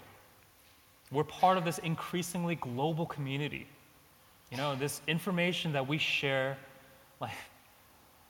We're 1.12 1.22
part 1.22 1.58
of 1.58 1.66
this 1.66 1.76
increasingly 1.78 2.54
global 2.54 3.04
community. 3.04 3.66
You 4.50 4.56
know, 4.56 4.74
this 4.74 5.02
information 5.06 5.72
that 5.74 5.86
we 5.86 5.98
share, 5.98 6.56
like, 7.20 7.32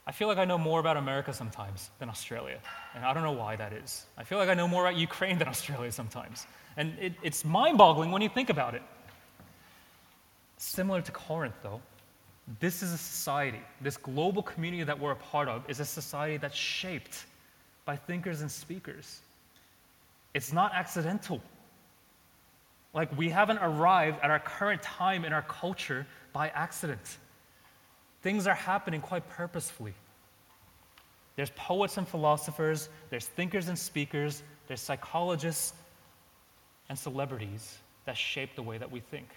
I 0.08 0.12
feel 0.12 0.26
like 0.26 0.38
I 0.38 0.44
know 0.44 0.58
more 0.58 0.80
about 0.80 0.96
America 0.96 1.32
sometimes 1.32 1.90
than 2.00 2.08
Australia. 2.08 2.58
And 2.96 3.04
I 3.04 3.14
don't 3.14 3.22
know 3.22 3.32
why 3.32 3.54
that 3.54 3.72
is. 3.72 4.06
I 4.18 4.24
feel 4.24 4.38
like 4.38 4.48
I 4.48 4.54
know 4.54 4.66
more 4.66 4.84
about 4.84 4.96
Ukraine 4.96 5.38
than 5.38 5.46
Australia 5.46 5.92
sometimes. 5.92 6.48
And 6.76 6.96
it, 7.00 7.14
it's 7.22 7.44
mind 7.44 7.78
boggling 7.78 8.10
when 8.10 8.22
you 8.22 8.28
think 8.28 8.50
about 8.50 8.74
it. 8.74 8.82
Similar 10.58 11.02
to 11.02 11.12
Corinth, 11.12 11.54
though, 11.62 11.80
this 12.60 12.82
is 12.82 12.92
a 12.92 12.98
society, 12.98 13.60
this 13.80 13.96
global 13.96 14.42
community 14.42 14.84
that 14.84 14.98
we're 14.98 15.12
a 15.12 15.16
part 15.16 15.48
of 15.48 15.68
is 15.68 15.80
a 15.80 15.84
society 15.84 16.36
that's 16.36 16.56
shaped 16.56 17.26
by 17.84 17.96
thinkers 17.96 18.40
and 18.40 18.50
speakers. 18.50 19.20
It's 20.34 20.52
not 20.52 20.72
accidental. 20.74 21.40
Like, 22.94 23.16
we 23.16 23.28
haven't 23.28 23.58
arrived 23.58 24.18
at 24.22 24.30
our 24.30 24.38
current 24.38 24.82
time 24.82 25.24
in 25.24 25.32
our 25.32 25.42
culture 25.42 26.06
by 26.32 26.48
accident. 26.48 27.18
Things 28.22 28.46
are 28.46 28.54
happening 28.54 29.00
quite 29.00 29.28
purposefully. 29.28 29.94
There's 31.36 31.50
poets 31.50 31.98
and 31.98 32.08
philosophers, 32.08 32.88
there's 33.10 33.26
thinkers 33.26 33.68
and 33.68 33.78
speakers, 33.78 34.42
there's 34.68 34.80
psychologists 34.80 35.74
and 36.88 36.98
celebrities 36.98 37.78
that 38.04 38.16
shape 38.16 38.54
the 38.54 38.62
way 38.62 38.78
that 38.78 38.90
we 38.90 39.00
think. 39.00 39.28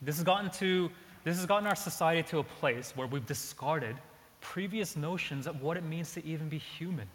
This 0.00 0.16
has 0.16 0.24
gotten 0.24 0.50
to 0.52 0.90
this 1.24 1.36
has 1.36 1.46
gotten 1.46 1.68
our 1.68 1.76
society 1.76 2.22
to 2.30 2.38
a 2.38 2.42
place 2.42 2.92
where 2.96 3.06
we've 3.06 3.26
discarded 3.26 3.96
previous 4.40 4.96
notions 4.96 5.46
of 5.46 5.62
what 5.62 5.76
it 5.76 5.84
means 5.84 6.12
to 6.14 6.26
even 6.26 6.48
be 6.48 6.58
human. 6.58 7.06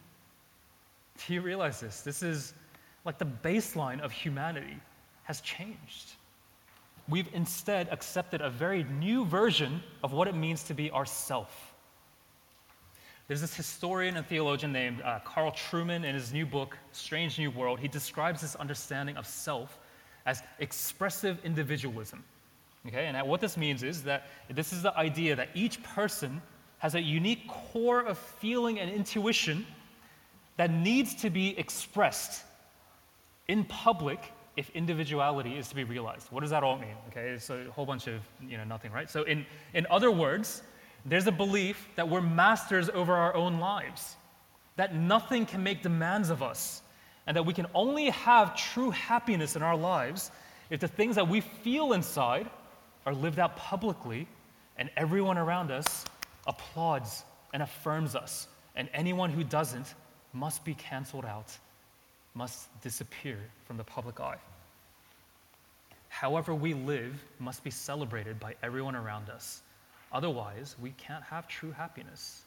Do 1.25 1.33
you 1.33 1.41
realize 1.41 1.81
this? 1.81 2.01
This 2.01 2.23
is 2.23 2.53
like 3.03 3.17
the 3.17 3.25
baseline 3.25 3.99
of 3.99 4.11
humanity 4.11 4.77
has 5.23 5.41
changed. 5.41 6.13
We've 7.09 7.27
instead 7.33 7.89
accepted 7.91 8.41
a 8.41 8.49
very 8.49 8.83
new 8.85 9.25
version 9.25 9.81
of 10.03 10.13
what 10.13 10.29
it 10.29 10.35
means 10.35 10.63
to 10.63 10.73
be 10.73 10.89
ourself. 10.91 11.73
There's 13.27 13.41
this 13.41 13.55
historian 13.55 14.15
and 14.15 14.25
theologian 14.25 14.71
named 14.71 15.01
uh, 15.01 15.19
Carl 15.25 15.51
Trueman 15.51 16.05
in 16.05 16.15
his 16.15 16.31
new 16.31 16.45
book, 16.45 16.77
Strange 16.93 17.37
New 17.37 17.51
World. 17.51 17.79
He 17.79 17.89
describes 17.89 18.41
this 18.41 18.55
understanding 18.55 19.17
of 19.17 19.27
self 19.27 19.79
as 20.25 20.41
expressive 20.59 21.37
individualism. 21.43 22.23
Okay, 22.87 23.05
and 23.05 23.27
what 23.27 23.41
this 23.41 23.57
means 23.57 23.83
is 23.83 24.01
that 24.03 24.27
this 24.49 24.71
is 24.71 24.81
the 24.81 24.97
idea 24.97 25.35
that 25.35 25.49
each 25.53 25.83
person 25.83 26.41
has 26.77 26.95
a 26.95 27.01
unique 27.01 27.45
core 27.49 28.01
of 28.01 28.17
feeling 28.17 28.79
and 28.79 28.89
intuition 28.89 29.65
that 30.55 30.71
needs 30.71 31.13
to 31.15 31.29
be 31.29 31.57
expressed 31.57 32.45
in 33.49 33.65
public 33.65 34.31
if 34.55 34.69
individuality 34.69 35.57
is 35.57 35.67
to 35.67 35.75
be 35.75 35.83
realized. 35.83 36.27
What 36.31 36.41
does 36.41 36.49
that 36.51 36.63
all 36.63 36.77
mean? 36.77 36.95
Okay, 37.09 37.29
it's 37.29 37.49
a 37.49 37.65
whole 37.71 37.85
bunch 37.85 38.07
of 38.07 38.21
you 38.41 38.57
know 38.57 38.63
nothing, 38.63 38.91
right? 38.93 39.09
So 39.09 39.23
in, 39.23 39.45
in 39.73 39.85
other 39.89 40.11
words, 40.11 40.63
there's 41.07 41.27
a 41.27 41.31
belief 41.31 41.87
that 41.95 42.09
we're 42.09 42.21
masters 42.21 42.89
over 42.89 43.13
our 43.13 43.33
own 43.33 43.59
lives, 43.59 44.15
that 44.75 44.93
nothing 44.93 45.45
can 45.45 45.63
make 45.63 45.81
demands 45.81 46.29
of 46.29 46.43
us, 46.43 46.81
and 47.25 47.35
that 47.37 47.45
we 47.45 47.53
can 47.53 47.65
only 47.73 48.09
have 48.09 48.55
true 48.55 48.91
happiness 48.91 49.55
in 49.55 49.63
our 49.63 49.75
lives 49.75 50.31
if 50.69 50.81
the 50.81 50.87
things 50.87 51.15
that 51.15 51.27
we 51.27 51.41
feel 51.41 51.93
inside 51.93 52.49
are 53.05 53.13
lived 53.13 53.39
out 53.39 53.55
publicly, 53.55 54.27
and 54.77 54.89
everyone 54.97 55.37
around 55.37 55.71
us 55.71 56.05
applauds 56.45 57.23
and 57.53 57.63
affirms 57.63 58.15
us. 58.15 58.47
And 58.75 58.89
anyone 58.93 59.29
who 59.29 59.43
doesn't 59.43 59.95
must 60.33 60.65
be 60.65 60.73
canceled 60.73 61.25
out, 61.25 61.57
must 62.33 62.69
disappear 62.81 63.39
from 63.65 63.77
the 63.77 63.83
public 63.83 64.19
eye. 64.19 64.37
However, 66.09 66.53
we 66.53 66.73
live 66.73 67.23
must 67.39 67.63
be 67.63 67.71
celebrated 67.71 68.39
by 68.39 68.55
everyone 68.61 68.95
around 68.95 69.29
us. 69.29 69.61
Otherwise, 70.11 70.75
we 70.81 70.91
can't 70.91 71.23
have 71.23 71.47
true 71.47 71.71
happiness. 71.71 72.41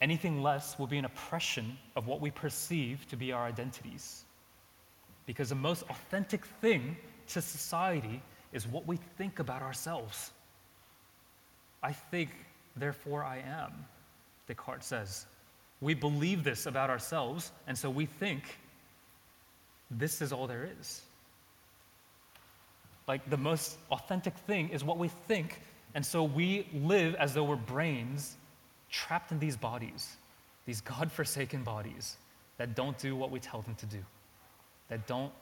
Anything 0.00 0.42
less 0.42 0.78
will 0.78 0.86
be 0.86 0.98
an 0.98 1.04
oppression 1.04 1.76
of 1.96 2.06
what 2.06 2.20
we 2.20 2.30
perceive 2.30 3.06
to 3.08 3.16
be 3.16 3.32
our 3.32 3.44
identities. 3.44 4.24
Because 5.26 5.50
the 5.50 5.54
most 5.54 5.84
authentic 5.88 6.44
thing 6.60 6.96
to 7.28 7.40
society 7.40 8.20
is 8.52 8.66
what 8.66 8.86
we 8.86 8.98
think 9.16 9.38
about 9.38 9.62
ourselves. 9.62 10.32
I 11.82 11.92
think, 11.92 12.30
therefore 12.76 13.24
I 13.24 13.38
am, 13.38 13.72
Descartes 14.48 14.84
says. 14.84 15.26
We 15.80 15.94
believe 15.94 16.44
this 16.44 16.66
about 16.66 16.90
ourselves, 16.90 17.52
and 17.66 17.76
so 17.76 17.90
we 17.90 18.06
think 18.06 18.58
this 19.90 20.22
is 20.22 20.32
all 20.32 20.46
there 20.46 20.68
is. 20.80 21.02
Like 23.08 23.28
the 23.28 23.36
most 23.36 23.78
authentic 23.90 24.36
thing 24.38 24.68
is 24.70 24.84
what 24.84 24.98
we 24.98 25.08
think, 25.08 25.60
and 25.94 26.04
so 26.04 26.22
we 26.22 26.66
live 26.72 27.14
as 27.16 27.34
though 27.34 27.44
we're 27.44 27.56
brains 27.56 28.36
trapped 28.90 29.32
in 29.32 29.38
these 29.38 29.56
bodies, 29.56 30.16
these 30.66 30.80
God 30.80 31.10
forsaken 31.10 31.62
bodies 31.62 32.16
that 32.58 32.76
don't 32.76 32.96
do 32.98 33.16
what 33.16 33.30
we 33.30 33.40
tell 33.40 33.62
them 33.62 33.74
to 33.76 33.86
do, 33.86 33.98
that 34.88 35.06
don't 35.06 35.32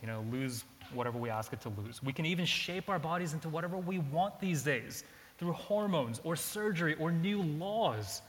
you 0.00 0.06
know, 0.06 0.24
lose 0.30 0.64
whatever 0.92 1.18
we 1.18 1.30
ask 1.30 1.52
it 1.52 1.60
to 1.62 1.70
lose. 1.70 2.02
We 2.02 2.12
can 2.12 2.26
even 2.26 2.44
shape 2.44 2.90
our 2.90 2.98
bodies 2.98 3.32
into 3.32 3.48
whatever 3.48 3.78
we 3.78 3.98
want 3.98 4.38
these 4.38 4.62
days 4.62 5.02
through 5.38 5.52
hormones 5.52 6.20
or 6.24 6.36
surgery 6.36 6.94
or 7.00 7.10
new 7.10 7.42
laws. 7.42 8.20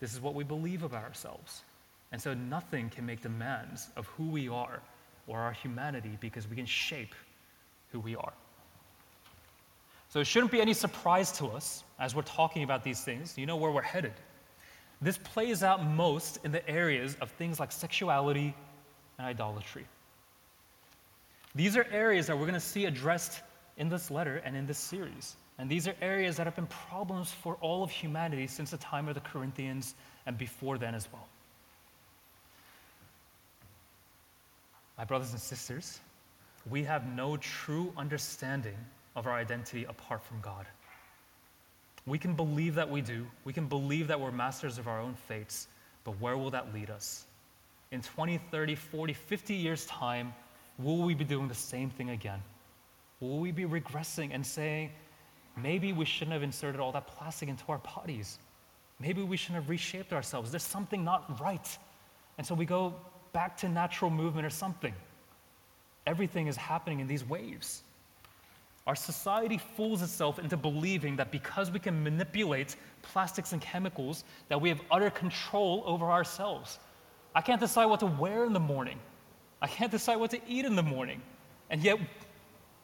This 0.00 0.14
is 0.14 0.20
what 0.20 0.34
we 0.34 0.44
believe 0.44 0.82
about 0.82 1.04
ourselves. 1.04 1.62
And 2.10 2.20
so 2.20 2.34
nothing 2.34 2.88
can 2.88 3.04
make 3.04 3.20
demands 3.20 3.88
of 3.96 4.06
who 4.06 4.30
we 4.30 4.48
are 4.48 4.80
or 5.26 5.38
our 5.40 5.52
humanity 5.52 6.16
because 6.20 6.48
we 6.48 6.56
can 6.56 6.66
shape 6.66 7.14
who 7.92 8.00
we 8.00 8.16
are. 8.16 8.32
So 10.08 10.20
it 10.20 10.26
shouldn't 10.26 10.50
be 10.50 10.60
any 10.60 10.74
surprise 10.74 11.30
to 11.32 11.46
us 11.46 11.84
as 11.98 12.14
we're 12.14 12.22
talking 12.22 12.62
about 12.62 12.82
these 12.82 13.02
things. 13.02 13.38
You 13.38 13.46
know 13.46 13.56
where 13.56 13.70
we're 13.70 13.82
headed. 13.82 14.12
This 15.00 15.18
plays 15.18 15.62
out 15.62 15.84
most 15.84 16.38
in 16.44 16.52
the 16.52 16.68
areas 16.68 17.16
of 17.20 17.30
things 17.30 17.60
like 17.60 17.72
sexuality 17.72 18.54
and 19.18 19.26
idolatry. 19.26 19.86
These 21.54 21.76
are 21.76 21.86
areas 21.90 22.26
that 22.26 22.36
we're 22.36 22.46
going 22.46 22.54
to 22.54 22.60
see 22.60 22.86
addressed 22.86 23.42
in 23.76 23.88
this 23.88 24.10
letter 24.10 24.42
and 24.44 24.56
in 24.56 24.66
this 24.66 24.78
series. 24.78 25.36
And 25.58 25.70
these 25.70 25.86
are 25.86 25.94
areas 26.00 26.36
that 26.36 26.46
have 26.46 26.56
been 26.56 26.66
problems 26.66 27.32
for 27.32 27.56
all 27.60 27.82
of 27.82 27.90
humanity 27.90 28.46
since 28.46 28.70
the 28.70 28.78
time 28.78 29.08
of 29.08 29.14
the 29.14 29.20
Corinthians 29.20 29.94
and 30.26 30.36
before 30.36 30.78
then 30.78 30.94
as 30.94 31.08
well. 31.12 31.26
My 34.98 35.04
brothers 35.04 35.32
and 35.32 35.40
sisters, 35.40 36.00
we 36.70 36.84
have 36.84 37.06
no 37.06 37.36
true 37.36 37.92
understanding 37.96 38.76
of 39.16 39.26
our 39.26 39.34
identity 39.34 39.84
apart 39.84 40.22
from 40.22 40.40
God. 40.40 40.66
We 42.06 42.18
can 42.18 42.34
believe 42.34 42.74
that 42.76 42.88
we 42.88 43.02
do, 43.02 43.26
we 43.44 43.52
can 43.52 43.66
believe 43.66 44.06
that 44.08 44.18
we're 44.18 44.30
masters 44.30 44.78
of 44.78 44.88
our 44.88 45.00
own 45.00 45.14
fates, 45.14 45.68
but 46.04 46.12
where 46.20 46.36
will 46.36 46.50
that 46.50 46.72
lead 46.72 46.90
us? 46.90 47.26
In 47.90 48.00
20, 48.00 48.38
30, 48.50 48.74
40, 48.74 49.12
50 49.12 49.54
years' 49.54 49.84
time, 49.86 50.32
will 50.78 51.02
we 51.02 51.14
be 51.14 51.24
doing 51.24 51.48
the 51.48 51.54
same 51.54 51.90
thing 51.90 52.10
again? 52.10 52.40
Will 53.20 53.38
we 53.38 53.50
be 53.52 53.64
regressing 53.64 54.30
and 54.32 54.46
saying, 54.46 54.90
maybe 55.56 55.92
we 55.92 56.04
shouldn't 56.04 56.32
have 56.32 56.42
inserted 56.42 56.80
all 56.80 56.92
that 56.92 57.06
plastic 57.06 57.48
into 57.48 57.64
our 57.68 57.78
bodies? 57.78 58.38
Maybe 58.98 59.22
we 59.22 59.36
shouldn't 59.36 59.62
have 59.62 59.68
reshaped 59.68 60.12
ourselves. 60.12 60.50
There's 60.50 60.62
something 60.62 61.04
not 61.04 61.40
right. 61.40 61.78
And 62.38 62.46
so 62.46 62.54
we 62.54 62.64
go 62.64 62.94
back 63.32 63.56
to 63.58 63.68
natural 63.68 64.10
movement 64.10 64.46
or 64.46 64.50
something. 64.50 64.94
Everything 66.10 66.48
is 66.48 66.56
happening 66.56 66.98
in 66.98 67.06
these 67.06 67.24
waves. 67.24 67.84
Our 68.88 68.96
society 68.96 69.58
fools 69.76 70.02
itself 70.02 70.40
into 70.40 70.56
believing 70.56 71.14
that 71.14 71.30
because 71.30 71.70
we 71.70 71.78
can 71.78 72.02
manipulate 72.02 72.74
plastics 73.02 73.52
and 73.52 73.62
chemicals, 73.62 74.24
that 74.48 74.60
we 74.60 74.68
have 74.70 74.80
utter 74.90 75.08
control 75.10 75.84
over 75.86 76.10
ourselves. 76.10 76.80
I 77.36 77.40
can't 77.40 77.60
decide 77.60 77.86
what 77.86 78.00
to 78.00 78.06
wear 78.06 78.44
in 78.44 78.52
the 78.52 78.58
morning. 78.58 78.98
I 79.62 79.68
can't 79.68 79.92
decide 79.92 80.16
what 80.16 80.32
to 80.32 80.40
eat 80.48 80.64
in 80.64 80.74
the 80.74 80.82
morning. 80.82 81.22
And 81.70 81.80
yet, 81.80 82.00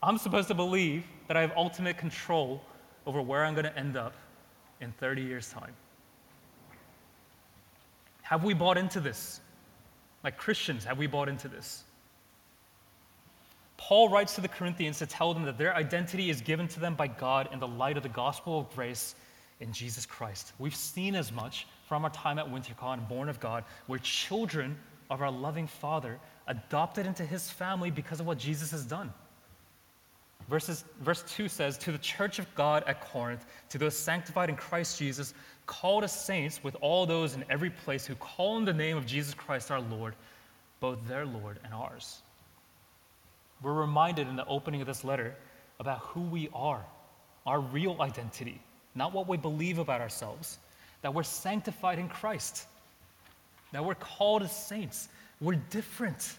I'm 0.04 0.18
supposed 0.18 0.46
to 0.46 0.54
believe 0.54 1.02
that 1.26 1.36
I 1.36 1.40
have 1.40 1.50
ultimate 1.56 1.98
control 1.98 2.62
over 3.06 3.20
where 3.20 3.44
I'm 3.44 3.54
going 3.54 3.64
to 3.64 3.76
end 3.76 3.96
up 3.96 4.14
in 4.80 4.92
30 5.00 5.22
years' 5.22 5.50
time. 5.50 5.74
Have 8.22 8.44
we 8.44 8.54
bought 8.54 8.78
into 8.78 9.00
this? 9.00 9.40
Like 10.22 10.36
Christians, 10.36 10.84
have 10.84 10.96
we 10.96 11.08
bought 11.08 11.28
into 11.28 11.48
this? 11.48 11.82
Paul 13.76 14.08
writes 14.08 14.34
to 14.36 14.40
the 14.40 14.48
Corinthians 14.48 14.98
to 14.98 15.06
tell 15.06 15.34
them 15.34 15.44
that 15.44 15.58
their 15.58 15.74
identity 15.74 16.30
is 16.30 16.40
given 16.40 16.66
to 16.68 16.80
them 16.80 16.94
by 16.94 17.08
God 17.08 17.48
in 17.52 17.60
the 17.60 17.68
light 17.68 17.96
of 17.96 18.02
the 18.02 18.08
gospel 18.08 18.60
of 18.60 18.74
grace 18.74 19.14
in 19.60 19.72
Jesus 19.72 20.06
Christ. 20.06 20.52
We've 20.58 20.74
seen 20.74 21.14
as 21.14 21.32
much 21.32 21.66
from 21.88 22.04
our 22.04 22.10
time 22.10 22.38
at 22.38 22.46
WinterCon, 22.46 23.08
born 23.08 23.28
of 23.28 23.40
God. 23.40 23.64
We're 23.86 23.98
children 23.98 24.76
of 25.10 25.22
our 25.22 25.30
loving 25.30 25.66
Father, 25.66 26.18
adopted 26.46 27.06
into 27.06 27.24
his 27.24 27.50
family 27.50 27.90
because 27.90 28.20
of 28.20 28.26
what 28.26 28.38
Jesus 28.38 28.70
has 28.70 28.84
done. 28.84 29.12
Verses, 30.48 30.84
verse 31.00 31.24
2 31.28 31.48
says, 31.48 31.76
To 31.78 31.92
the 31.92 31.98
church 31.98 32.38
of 32.38 32.52
God 32.54 32.84
at 32.86 33.00
Corinth, 33.00 33.46
to 33.68 33.78
those 33.78 33.96
sanctified 33.96 34.48
in 34.48 34.56
Christ 34.56 34.98
Jesus, 34.98 35.34
called 35.66 36.04
as 36.04 36.12
saints 36.12 36.62
with 36.62 36.76
all 36.80 37.06
those 37.06 37.34
in 37.34 37.44
every 37.50 37.70
place 37.70 38.06
who 38.06 38.14
call 38.16 38.56
in 38.56 38.64
the 38.64 38.72
name 38.72 38.96
of 38.96 39.06
Jesus 39.06 39.34
Christ 39.34 39.70
our 39.70 39.80
Lord, 39.80 40.14
both 40.78 40.98
their 41.08 41.26
Lord 41.26 41.58
and 41.64 41.74
ours. 41.74 42.22
We're 43.62 43.72
reminded 43.72 44.28
in 44.28 44.36
the 44.36 44.46
opening 44.46 44.80
of 44.80 44.86
this 44.86 45.04
letter 45.04 45.34
about 45.80 45.98
who 46.00 46.20
we 46.20 46.48
are, 46.54 46.84
our 47.46 47.60
real 47.60 48.00
identity, 48.00 48.60
not 48.94 49.12
what 49.12 49.28
we 49.28 49.36
believe 49.36 49.78
about 49.78 50.00
ourselves, 50.00 50.58
that 51.02 51.14
we're 51.14 51.22
sanctified 51.22 51.98
in 51.98 52.08
Christ, 52.08 52.66
that 53.72 53.84
we're 53.84 53.94
called 53.94 54.42
as 54.42 54.52
saints, 54.52 55.08
we're 55.40 55.60
different, 55.70 56.36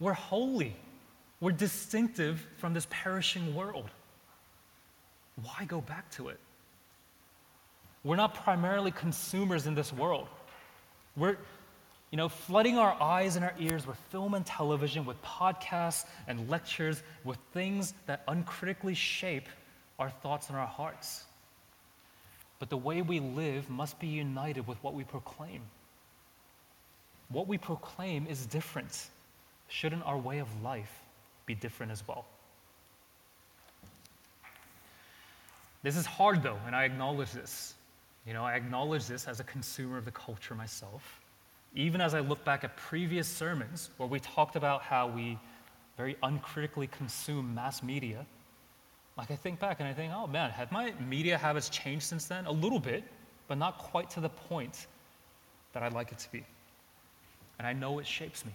we're 0.00 0.12
holy, 0.12 0.76
we're 1.40 1.52
distinctive 1.52 2.46
from 2.58 2.74
this 2.74 2.86
perishing 2.90 3.54
world. 3.54 3.90
Why 5.42 5.64
go 5.64 5.80
back 5.80 6.10
to 6.12 6.28
it? 6.28 6.38
We're 8.04 8.16
not 8.16 8.34
primarily 8.34 8.90
consumers 8.90 9.66
in 9.66 9.74
this 9.74 9.92
world. 9.92 10.28
We're, 11.16 11.36
you 12.12 12.18
know, 12.18 12.28
flooding 12.28 12.76
our 12.76 12.94
eyes 13.02 13.36
and 13.36 13.44
our 13.44 13.54
ears 13.58 13.86
with 13.86 13.96
film 14.10 14.34
and 14.34 14.44
television, 14.44 15.06
with 15.06 15.20
podcasts 15.22 16.04
and 16.28 16.48
lectures, 16.50 17.02
with 17.24 17.38
things 17.54 17.94
that 18.06 18.22
uncritically 18.28 18.94
shape 18.94 19.48
our 19.98 20.10
thoughts 20.10 20.48
and 20.48 20.56
our 20.58 20.66
hearts. 20.66 21.24
But 22.58 22.68
the 22.68 22.76
way 22.76 23.00
we 23.00 23.18
live 23.18 23.68
must 23.70 23.98
be 23.98 24.08
united 24.08 24.66
with 24.66 24.76
what 24.84 24.92
we 24.92 25.04
proclaim. 25.04 25.62
What 27.30 27.48
we 27.48 27.56
proclaim 27.56 28.26
is 28.28 28.44
different. 28.44 29.08
Shouldn't 29.68 30.04
our 30.04 30.18
way 30.18 30.38
of 30.38 30.62
life 30.62 30.92
be 31.46 31.54
different 31.54 31.92
as 31.92 32.06
well? 32.06 32.26
This 35.82 35.96
is 35.96 36.04
hard 36.04 36.42
though, 36.42 36.58
and 36.66 36.76
I 36.76 36.84
acknowledge 36.84 37.32
this. 37.32 37.72
You 38.26 38.34
know, 38.34 38.44
I 38.44 38.54
acknowledge 38.54 39.06
this 39.06 39.26
as 39.26 39.40
a 39.40 39.44
consumer 39.44 39.96
of 39.96 40.04
the 40.04 40.12
culture 40.12 40.54
myself 40.54 41.21
even 41.74 42.00
as 42.00 42.14
I 42.14 42.20
look 42.20 42.44
back 42.44 42.64
at 42.64 42.76
previous 42.76 43.26
sermons 43.26 43.90
where 43.96 44.08
we 44.08 44.20
talked 44.20 44.56
about 44.56 44.82
how 44.82 45.08
we 45.08 45.38
very 45.96 46.16
uncritically 46.22 46.86
consume 46.86 47.54
mass 47.54 47.82
media, 47.82 48.26
like 49.16 49.30
I 49.30 49.36
think 49.36 49.58
back 49.58 49.80
and 49.80 49.88
I 49.88 49.92
think, 49.92 50.12
oh 50.14 50.26
man, 50.26 50.50
have 50.50 50.72
my 50.72 50.92
media 51.08 51.36
habits 51.38 51.68
changed 51.68 52.04
since 52.04 52.26
then? 52.26 52.46
A 52.46 52.52
little 52.52 52.80
bit, 52.80 53.04
but 53.48 53.58
not 53.58 53.78
quite 53.78 54.10
to 54.10 54.20
the 54.20 54.28
point 54.28 54.86
that 55.72 55.82
I'd 55.82 55.92
like 55.92 56.12
it 56.12 56.18
to 56.18 56.32
be. 56.32 56.44
And 57.58 57.66
I 57.66 57.72
know 57.72 57.98
it 57.98 58.06
shapes 58.06 58.44
me. 58.44 58.52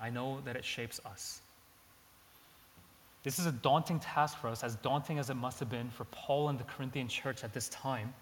I 0.00 0.10
know 0.10 0.40
that 0.44 0.56
it 0.56 0.64
shapes 0.64 1.00
us. 1.06 1.40
This 3.22 3.38
is 3.38 3.46
a 3.46 3.52
daunting 3.52 4.00
task 4.00 4.38
for 4.38 4.48
us, 4.48 4.62
as 4.62 4.76
daunting 4.76 5.18
as 5.18 5.30
it 5.30 5.34
must 5.34 5.58
have 5.60 5.70
been 5.70 5.88
for 5.88 6.04
Paul 6.06 6.50
and 6.50 6.58
the 6.58 6.64
Corinthian 6.64 7.08
church 7.08 7.42
at 7.42 7.54
this 7.54 7.68
time. 7.70 8.12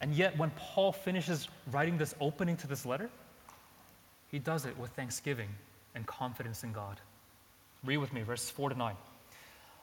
And 0.00 0.14
yet, 0.14 0.36
when 0.38 0.50
Paul 0.56 0.90
finishes 0.90 1.48
writing 1.70 1.98
this 1.98 2.14
opening 2.18 2.56
to 2.58 2.66
this 2.66 2.86
letter, 2.86 3.10
he 4.32 4.38
does 4.38 4.66
it 4.66 4.76
with 4.78 4.90
thanksgiving 4.92 5.50
and 5.94 6.06
confidence 6.06 6.64
in 6.64 6.72
God. 6.72 6.98
Read 7.84 7.98
with 7.98 8.12
me, 8.12 8.22
verses 8.22 8.50
4 8.50 8.70
to 8.70 8.74
9. 8.74 8.96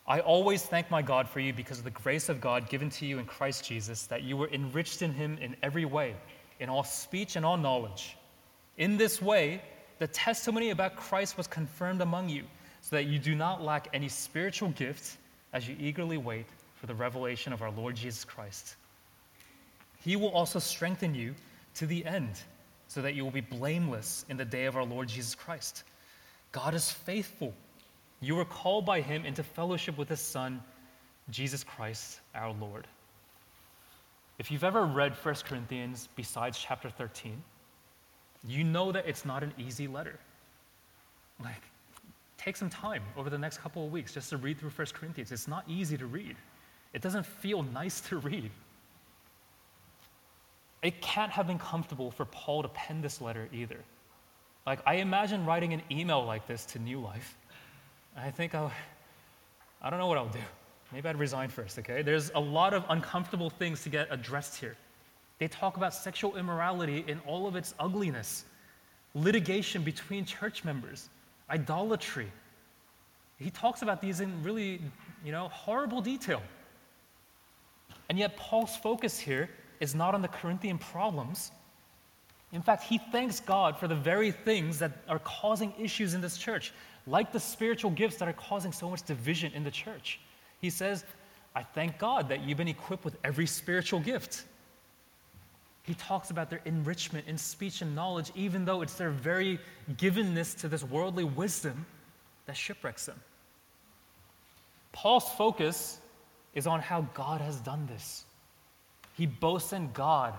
I 0.08 0.22
always 0.22 0.64
thank 0.64 0.90
my 0.90 1.04
God 1.04 1.30
for 1.30 1.40
you 1.40 1.54
because 1.54 1.78
of 1.78 1.84
the 1.84 1.92
grace 1.92 2.30
of 2.30 2.42
God 2.42 2.68
given 2.68 2.90
to 2.90 3.06
you 3.06 3.20
in 3.20 3.26
Christ 3.26 3.64
Jesus, 3.64 4.08
that 4.08 4.24
you 4.24 4.36
were 4.36 4.50
enriched 4.50 5.04
in 5.04 5.14
him 5.14 5.38
in 5.40 5.56
every 5.62 5.86
way, 5.86 6.16
in 6.60 6.68
all 6.68 6.84
speech 6.84 7.36
and 7.36 7.46
all 7.46 7.58
knowledge. 7.58 8.18
In 8.78 8.98
this 8.98 9.22
way, 9.22 9.62
the 10.00 10.08
testimony 10.08 10.72
about 10.72 10.96
Christ 10.96 11.38
was 11.38 11.46
confirmed 11.46 12.02
among 12.02 12.28
you, 12.28 12.44
so 12.82 12.96
that 12.96 13.06
you 13.06 13.20
do 13.20 13.36
not 13.36 13.62
lack 13.62 13.88
any 13.94 14.10
spiritual 14.10 14.70
gift 14.70 15.18
as 15.54 15.68
you 15.68 15.76
eagerly 15.80 16.18
wait 16.18 16.48
for 16.74 16.88
the 16.88 16.96
revelation 16.96 17.54
of 17.54 17.62
our 17.62 17.72
Lord 17.72 17.96
Jesus 17.96 18.26
Christ. 18.26 18.78
He 19.98 20.16
will 20.16 20.30
also 20.30 20.58
strengthen 20.58 21.14
you 21.14 21.36
to 21.76 21.86
the 21.86 22.04
end 22.04 22.42
so 22.90 23.04
that 23.04 23.14
you 23.14 23.24
will 23.24 23.32
be 23.32 23.40
blameless 23.40 24.26
in 24.30 24.36
the 24.36 24.44
day 24.44 24.66
of 24.66 24.76
our 24.76 24.84
Lord 24.84 25.08
Jesus 25.08 25.36
Christ. 25.36 25.84
God 26.52 26.74
is 26.74 26.92
faithful. 26.92 27.54
You 28.20 28.36
were 28.36 28.46
called 28.46 28.84
by 28.84 29.00
him 29.02 29.26
into 29.26 29.44
fellowship 29.44 29.96
with 29.96 30.10
his 30.10 30.20
Son, 30.20 30.62
Jesus 31.30 31.64
Christ, 31.64 32.20
our 32.34 32.52
Lord. 32.52 32.88
If 34.40 34.50
you've 34.50 34.64
ever 34.64 34.86
read 34.86 35.14
1 35.22 35.36
Corinthians 35.46 36.10
besides 36.16 36.58
chapter 36.58 36.90
13, 36.90 37.42
you 38.48 38.64
know 38.64 38.92
that 38.92 39.08
it's 39.08 39.24
not 39.24 39.44
an 39.44 39.54
easy 39.60 39.88
letter. 39.88 40.18
Like, 41.44 41.62
take 42.38 42.58
some 42.58 42.72
time 42.72 43.04
over 43.16 43.30
the 43.30 43.38
next 43.38 43.60
couple 43.60 43.86
of 43.86 43.92
weeks 43.92 44.16
just 44.16 44.32
to 44.32 44.38
read 44.38 44.58
through 44.60 44.72
1 44.72 44.88
Corinthians. 44.94 45.32
It's 45.32 45.48
not 45.48 45.64
easy 45.68 45.98
to 45.98 46.08
read, 46.08 46.36
it 46.94 47.04
doesn't 47.04 47.28
feel 47.28 47.62
nice 47.62 48.02
to 48.02 48.18
read. 48.18 48.50
It 50.82 51.02
can't 51.02 51.32
have 51.32 51.48
been 51.48 51.60
comfortable 51.60 52.12
for 52.12 52.26
Paul 52.26 52.62
to 52.64 52.70
pen 52.70 53.02
this 53.02 53.20
letter 53.20 53.50
either. 53.52 53.80
Like, 54.66 54.80
I 54.86 54.96
imagine 54.96 55.46
writing 55.46 55.74
an 55.74 55.82
email 55.92 56.24
like 56.24 56.48
this 56.48 56.66
to 56.68 56.80
New 56.80 57.00
Life. 57.00 57.38
I 58.16 58.32
think 58.32 58.56
I'll, 58.56 58.72
I 59.82 59.90
don't 59.90 60.00
know 60.00 60.08
what 60.08 60.18
I'll 60.18 60.28
do. 60.28 60.40
Maybe 60.94 61.08
I'd 61.08 61.20
resign 61.20 61.50
first, 61.50 61.78
okay? 61.80 62.02
There's 62.02 62.32
a 62.34 62.40
lot 62.40 62.74
of 62.74 62.84
uncomfortable 62.90 63.50
things 63.50 63.84
to 63.84 63.90
get 63.90 64.08
addressed 64.10 64.60
here. 64.60 64.76
They 65.38 65.48
talk 65.48 65.78
about 65.78 65.94
sexual 65.94 66.38
immorality 66.38 67.04
in 67.08 67.20
all 67.26 67.48
of 67.48 67.56
its 67.56 67.74
ugliness, 67.80 68.46
litigation 69.14 69.84
between 69.84 70.26
church 70.26 70.64
members, 70.64 71.10
idolatry. 71.50 72.32
He 73.38 73.50
talks 73.50 73.82
about 73.82 74.02
these 74.02 74.20
in 74.20 74.44
really, 74.44 74.82
you 75.24 75.32
know, 75.32 75.48
horrible 75.50 76.02
detail. 76.02 76.42
And 78.10 78.18
yet, 78.18 78.36
Paul's 78.36 78.76
focus 78.76 79.20
here 79.20 79.50
is 79.80 79.96
not 79.96 80.14
on 80.14 80.22
the 80.22 80.28
Corinthian 80.28 80.78
problems. 80.78 81.52
In 82.52 82.62
fact, 82.62 82.84
he 82.84 82.98
thanks 82.98 83.40
God 83.40 83.78
for 83.78 83.88
the 83.88 83.96
very 83.96 84.32
things 84.32 84.80
that 84.80 84.92
are 85.08 85.20
causing 85.20 85.74
issues 85.80 86.14
in 86.14 86.22
this 86.22 86.38
church, 86.38 86.74
like 87.06 87.32
the 87.32 87.40
spiritual 87.40 87.92
gifts 87.92 88.18
that 88.18 88.28
are 88.28 88.34
causing 88.34 88.72
so 88.72 88.90
much 88.90 89.04
division 89.04 89.52
in 89.54 89.64
the 89.64 89.72
church. 89.72 90.20
He 90.60 90.70
says, 90.70 91.06
I 91.56 91.64
thank 91.64 91.98
God 91.98 92.30
that 92.30 92.42
you've 92.42 92.58
been 92.58 92.68
equipped 92.68 93.06
with 93.06 93.18
every 93.24 93.46
spiritual 93.46 94.00
gift. 94.00 94.44
He 95.84 95.94
talks 95.96 96.30
about 96.30 96.50
their 96.50 96.62
enrichment 96.66 97.28
in 97.28 97.38
speech 97.38 97.82
and 97.82 97.96
knowledge, 97.96 98.32
even 98.36 98.66
though 98.66 98.82
it's 98.82 98.96
their 98.96 99.10
very 99.10 99.60
givenness 99.94 100.58
to 100.60 100.68
this 100.68 100.84
worldly 100.84 101.24
wisdom 101.24 101.86
that 102.46 102.58
shipwrecks 102.58 103.06
them. 103.06 103.20
Paul's 104.92 105.30
focus 105.30 106.00
is 106.54 106.68
on 106.68 106.80
how 106.80 107.02
God 107.14 107.42
has 107.42 107.60
done 107.62 107.88
this. 107.88 108.26
He 109.20 109.26
boasts 109.26 109.74
in 109.74 109.92
God. 109.92 110.34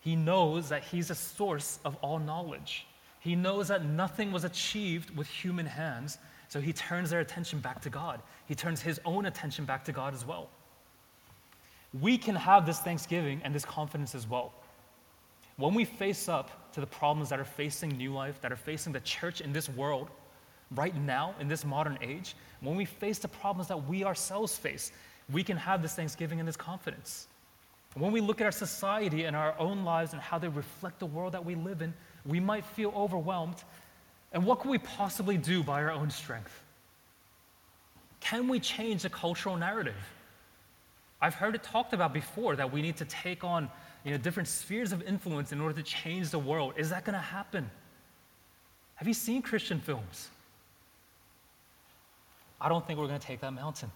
He 0.00 0.16
knows 0.16 0.68
that 0.68 0.82
He's 0.82 1.10
a 1.10 1.14
source 1.14 1.78
of 1.84 1.94
all 2.02 2.18
knowledge. 2.18 2.88
He 3.20 3.36
knows 3.36 3.68
that 3.68 3.84
nothing 3.84 4.32
was 4.32 4.42
achieved 4.42 5.16
with 5.16 5.28
human 5.28 5.64
hands, 5.64 6.18
so 6.48 6.60
he 6.60 6.72
turns 6.72 7.10
their 7.10 7.20
attention 7.20 7.60
back 7.60 7.80
to 7.82 7.90
God. 7.90 8.20
He 8.46 8.56
turns 8.56 8.80
his 8.80 8.98
own 9.04 9.26
attention 9.26 9.64
back 9.64 9.84
to 9.84 9.92
God 9.92 10.12
as 10.12 10.26
well. 10.26 10.48
We 12.00 12.18
can 12.18 12.34
have 12.34 12.66
this 12.66 12.80
thanksgiving 12.80 13.40
and 13.44 13.54
this 13.54 13.64
confidence 13.64 14.16
as 14.16 14.26
well. 14.26 14.54
When 15.56 15.74
we 15.74 15.84
face 15.84 16.28
up 16.28 16.72
to 16.72 16.80
the 16.80 16.86
problems 16.86 17.28
that 17.28 17.38
are 17.38 17.44
facing 17.44 17.90
New 17.90 18.12
Life, 18.12 18.40
that 18.40 18.50
are 18.50 18.56
facing 18.56 18.92
the 18.92 19.00
church 19.00 19.40
in 19.40 19.52
this 19.52 19.68
world, 19.68 20.08
right 20.74 20.96
now, 20.96 21.36
in 21.38 21.46
this 21.46 21.64
modern 21.64 21.96
age, 22.02 22.34
when 22.60 22.74
we 22.74 22.86
face 22.86 23.20
the 23.20 23.28
problems 23.28 23.68
that 23.68 23.86
we 23.86 24.02
ourselves 24.02 24.56
face, 24.56 24.90
we 25.30 25.44
can 25.44 25.56
have 25.56 25.80
this 25.80 25.94
thanksgiving 25.94 26.40
and 26.40 26.48
this 26.48 26.56
confidence. 26.56 27.28
When 27.94 28.12
we 28.12 28.20
look 28.20 28.40
at 28.40 28.44
our 28.44 28.52
society 28.52 29.24
and 29.24 29.34
our 29.34 29.58
own 29.58 29.84
lives 29.84 30.12
and 30.12 30.22
how 30.22 30.38
they 30.38 30.48
reflect 30.48 31.00
the 31.00 31.06
world 31.06 31.32
that 31.32 31.44
we 31.44 31.56
live 31.56 31.82
in, 31.82 31.92
we 32.24 32.38
might 32.38 32.64
feel 32.64 32.92
overwhelmed. 32.94 33.56
And 34.32 34.44
what 34.44 34.60
can 34.60 34.70
we 34.70 34.78
possibly 34.78 35.36
do 35.36 35.62
by 35.62 35.82
our 35.82 35.90
own 35.90 36.10
strength? 36.10 36.62
Can 38.20 38.46
we 38.46 38.60
change 38.60 39.02
the 39.02 39.10
cultural 39.10 39.56
narrative? 39.56 39.96
I've 41.20 41.34
heard 41.34 41.54
it 41.54 41.62
talked 41.62 41.92
about 41.92 42.12
before 42.12 42.54
that 42.56 42.72
we 42.72 42.80
need 42.80 42.96
to 42.98 43.04
take 43.04 43.42
on 43.42 43.68
you 44.04 44.12
know, 44.12 44.18
different 44.18 44.48
spheres 44.48 44.92
of 44.92 45.02
influence 45.02 45.52
in 45.52 45.60
order 45.60 45.74
to 45.74 45.82
change 45.82 46.30
the 46.30 46.38
world. 46.38 46.74
Is 46.76 46.90
that 46.90 47.04
going 47.04 47.14
to 47.14 47.18
happen? 47.18 47.68
Have 48.94 49.08
you 49.08 49.14
seen 49.14 49.42
Christian 49.42 49.80
films? 49.80 50.28
I 52.60 52.68
don't 52.68 52.86
think 52.86 52.98
we're 52.98 53.08
going 53.08 53.20
to 53.20 53.26
take 53.26 53.40
that 53.40 53.52
mountain. 53.52 53.90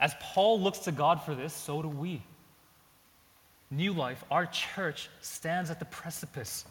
As 0.00 0.14
Paul 0.20 0.60
looks 0.60 0.78
to 0.80 0.92
God 0.92 1.22
for 1.22 1.34
this, 1.34 1.52
so 1.52 1.82
do 1.82 1.88
we. 1.88 2.22
New 3.70 3.92
Life, 3.92 4.24
our 4.30 4.46
church, 4.46 5.08
stands 5.20 5.70
at 5.70 5.78
the 5.78 5.84
precipice. 5.84 6.64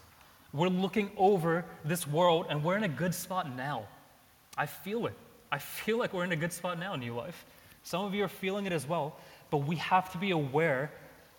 We're 0.53 0.69
looking 0.69 1.11
over 1.17 1.65
this 1.85 2.07
world 2.07 2.47
and 2.49 2.63
we're 2.63 2.77
in 2.77 2.83
a 2.83 2.89
good 2.89 3.13
spot 3.13 3.55
now. 3.55 3.85
I 4.57 4.65
feel 4.65 5.05
it. 5.05 5.13
I 5.51 5.59
feel 5.59 5.97
like 5.97 6.13
we're 6.13 6.23
in 6.23 6.31
a 6.31 6.37
good 6.37 6.51
spot 6.51 6.79
now, 6.79 6.95
New 6.95 7.13
Life. 7.13 7.45
Some 7.83 8.03
of 8.03 8.13
you 8.13 8.23
are 8.23 8.29
feeling 8.29 8.65
it 8.65 8.73
as 8.73 8.87
well, 8.87 9.15
but 9.49 9.59
we 9.59 9.75
have 9.77 10.11
to 10.11 10.17
be 10.17 10.31
aware 10.31 10.91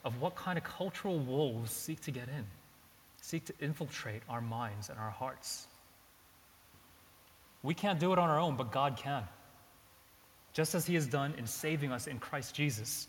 of 0.04 0.20
what 0.20 0.36
kind 0.36 0.56
of 0.56 0.64
cultural 0.64 1.18
wolves 1.18 1.72
seek 1.72 2.00
to 2.02 2.10
get 2.10 2.28
in, 2.28 2.46
seek 3.20 3.44
to 3.46 3.54
infiltrate 3.60 4.22
our 4.28 4.40
minds 4.40 4.88
and 4.88 4.98
our 4.98 5.10
hearts. 5.10 5.66
We 7.62 7.74
can't 7.74 7.98
do 7.98 8.12
it 8.12 8.18
on 8.18 8.30
our 8.30 8.38
own, 8.38 8.56
but 8.56 8.70
God 8.70 8.96
can. 8.96 9.24
Just 10.52 10.74
as 10.74 10.86
He 10.86 10.94
has 10.94 11.06
done 11.06 11.34
in 11.36 11.46
saving 11.46 11.92
us 11.92 12.06
in 12.06 12.18
Christ 12.18 12.54
Jesus, 12.54 13.08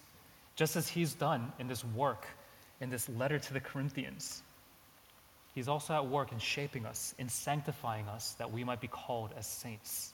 just 0.55 0.75
as 0.75 0.88
He's 0.89 1.13
done 1.13 1.53
in 1.59 1.67
this 1.67 1.85
work, 1.85 2.25
in 2.81 2.89
this 2.89 3.09
letter 3.09 3.39
to 3.39 3.53
the 3.53 3.59
Corinthians. 3.59 4.43
He's 5.53 5.67
also 5.67 5.93
at 5.93 6.05
work 6.05 6.31
in 6.31 6.39
shaping 6.39 6.85
us, 6.85 7.13
in 7.17 7.27
sanctifying 7.27 8.07
us, 8.07 8.33
that 8.33 8.51
we 8.51 8.63
might 8.63 8.79
be 8.79 8.87
called 8.87 9.31
as 9.37 9.47
saints. 9.47 10.13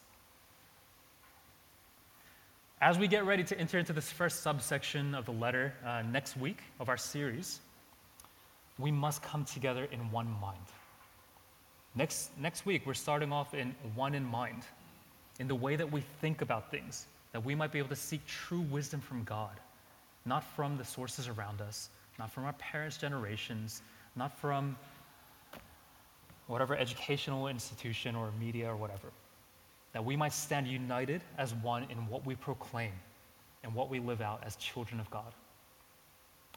As 2.81 2.97
we 2.97 3.07
get 3.07 3.25
ready 3.25 3.43
to 3.43 3.59
enter 3.59 3.79
into 3.79 3.93
this 3.93 4.11
first 4.11 4.41
subsection 4.41 5.15
of 5.15 5.25
the 5.25 5.31
letter 5.31 5.73
uh, 5.85 6.01
next 6.03 6.37
week 6.37 6.59
of 6.79 6.89
our 6.89 6.97
series, 6.97 7.59
we 8.77 8.91
must 8.91 9.21
come 9.21 9.45
together 9.45 9.87
in 9.91 10.11
one 10.11 10.27
mind. 10.41 10.57
Next, 11.95 12.31
next 12.37 12.65
week, 12.65 12.85
we're 12.85 12.93
starting 12.93 13.31
off 13.31 13.53
in 13.53 13.73
one 13.95 14.13
in 14.15 14.25
mind, 14.25 14.63
in 15.39 15.47
the 15.47 15.55
way 15.55 15.77
that 15.77 15.89
we 15.89 16.01
think 16.21 16.41
about 16.41 16.69
things, 16.69 17.07
that 17.31 17.43
we 17.43 17.55
might 17.55 17.71
be 17.71 17.79
able 17.79 17.89
to 17.89 17.95
seek 17.95 18.25
true 18.27 18.61
wisdom 18.61 18.99
from 18.99 19.23
God, 19.23 19.57
not 20.25 20.43
from 20.55 20.77
the 20.77 20.83
sources 20.83 21.29
around 21.29 21.61
us, 21.61 21.89
not 22.19 22.31
from 22.31 22.45
our 22.45 22.53
parents' 22.53 22.97
generations, 22.97 23.81
not 24.15 24.37
from 24.37 24.75
whatever 26.47 26.75
educational 26.75 27.47
institution 27.47 28.15
or 28.15 28.31
media 28.39 28.69
or 28.69 28.75
whatever. 28.75 29.07
That 29.93 30.03
we 30.03 30.15
might 30.15 30.33
stand 30.33 30.67
united 30.67 31.21
as 31.37 31.53
one 31.55 31.87
in 31.89 31.97
what 32.07 32.25
we 32.25 32.35
proclaim 32.35 32.91
and 33.63 33.73
what 33.73 33.89
we 33.89 33.99
live 33.99 34.21
out 34.21 34.43
as 34.45 34.55
children 34.57 34.99
of 34.99 35.09
God. 35.09 35.33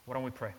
Why 0.05 0.13
don't 0.13 0.23
we 0.23 0.31
pray? 0.31 0.53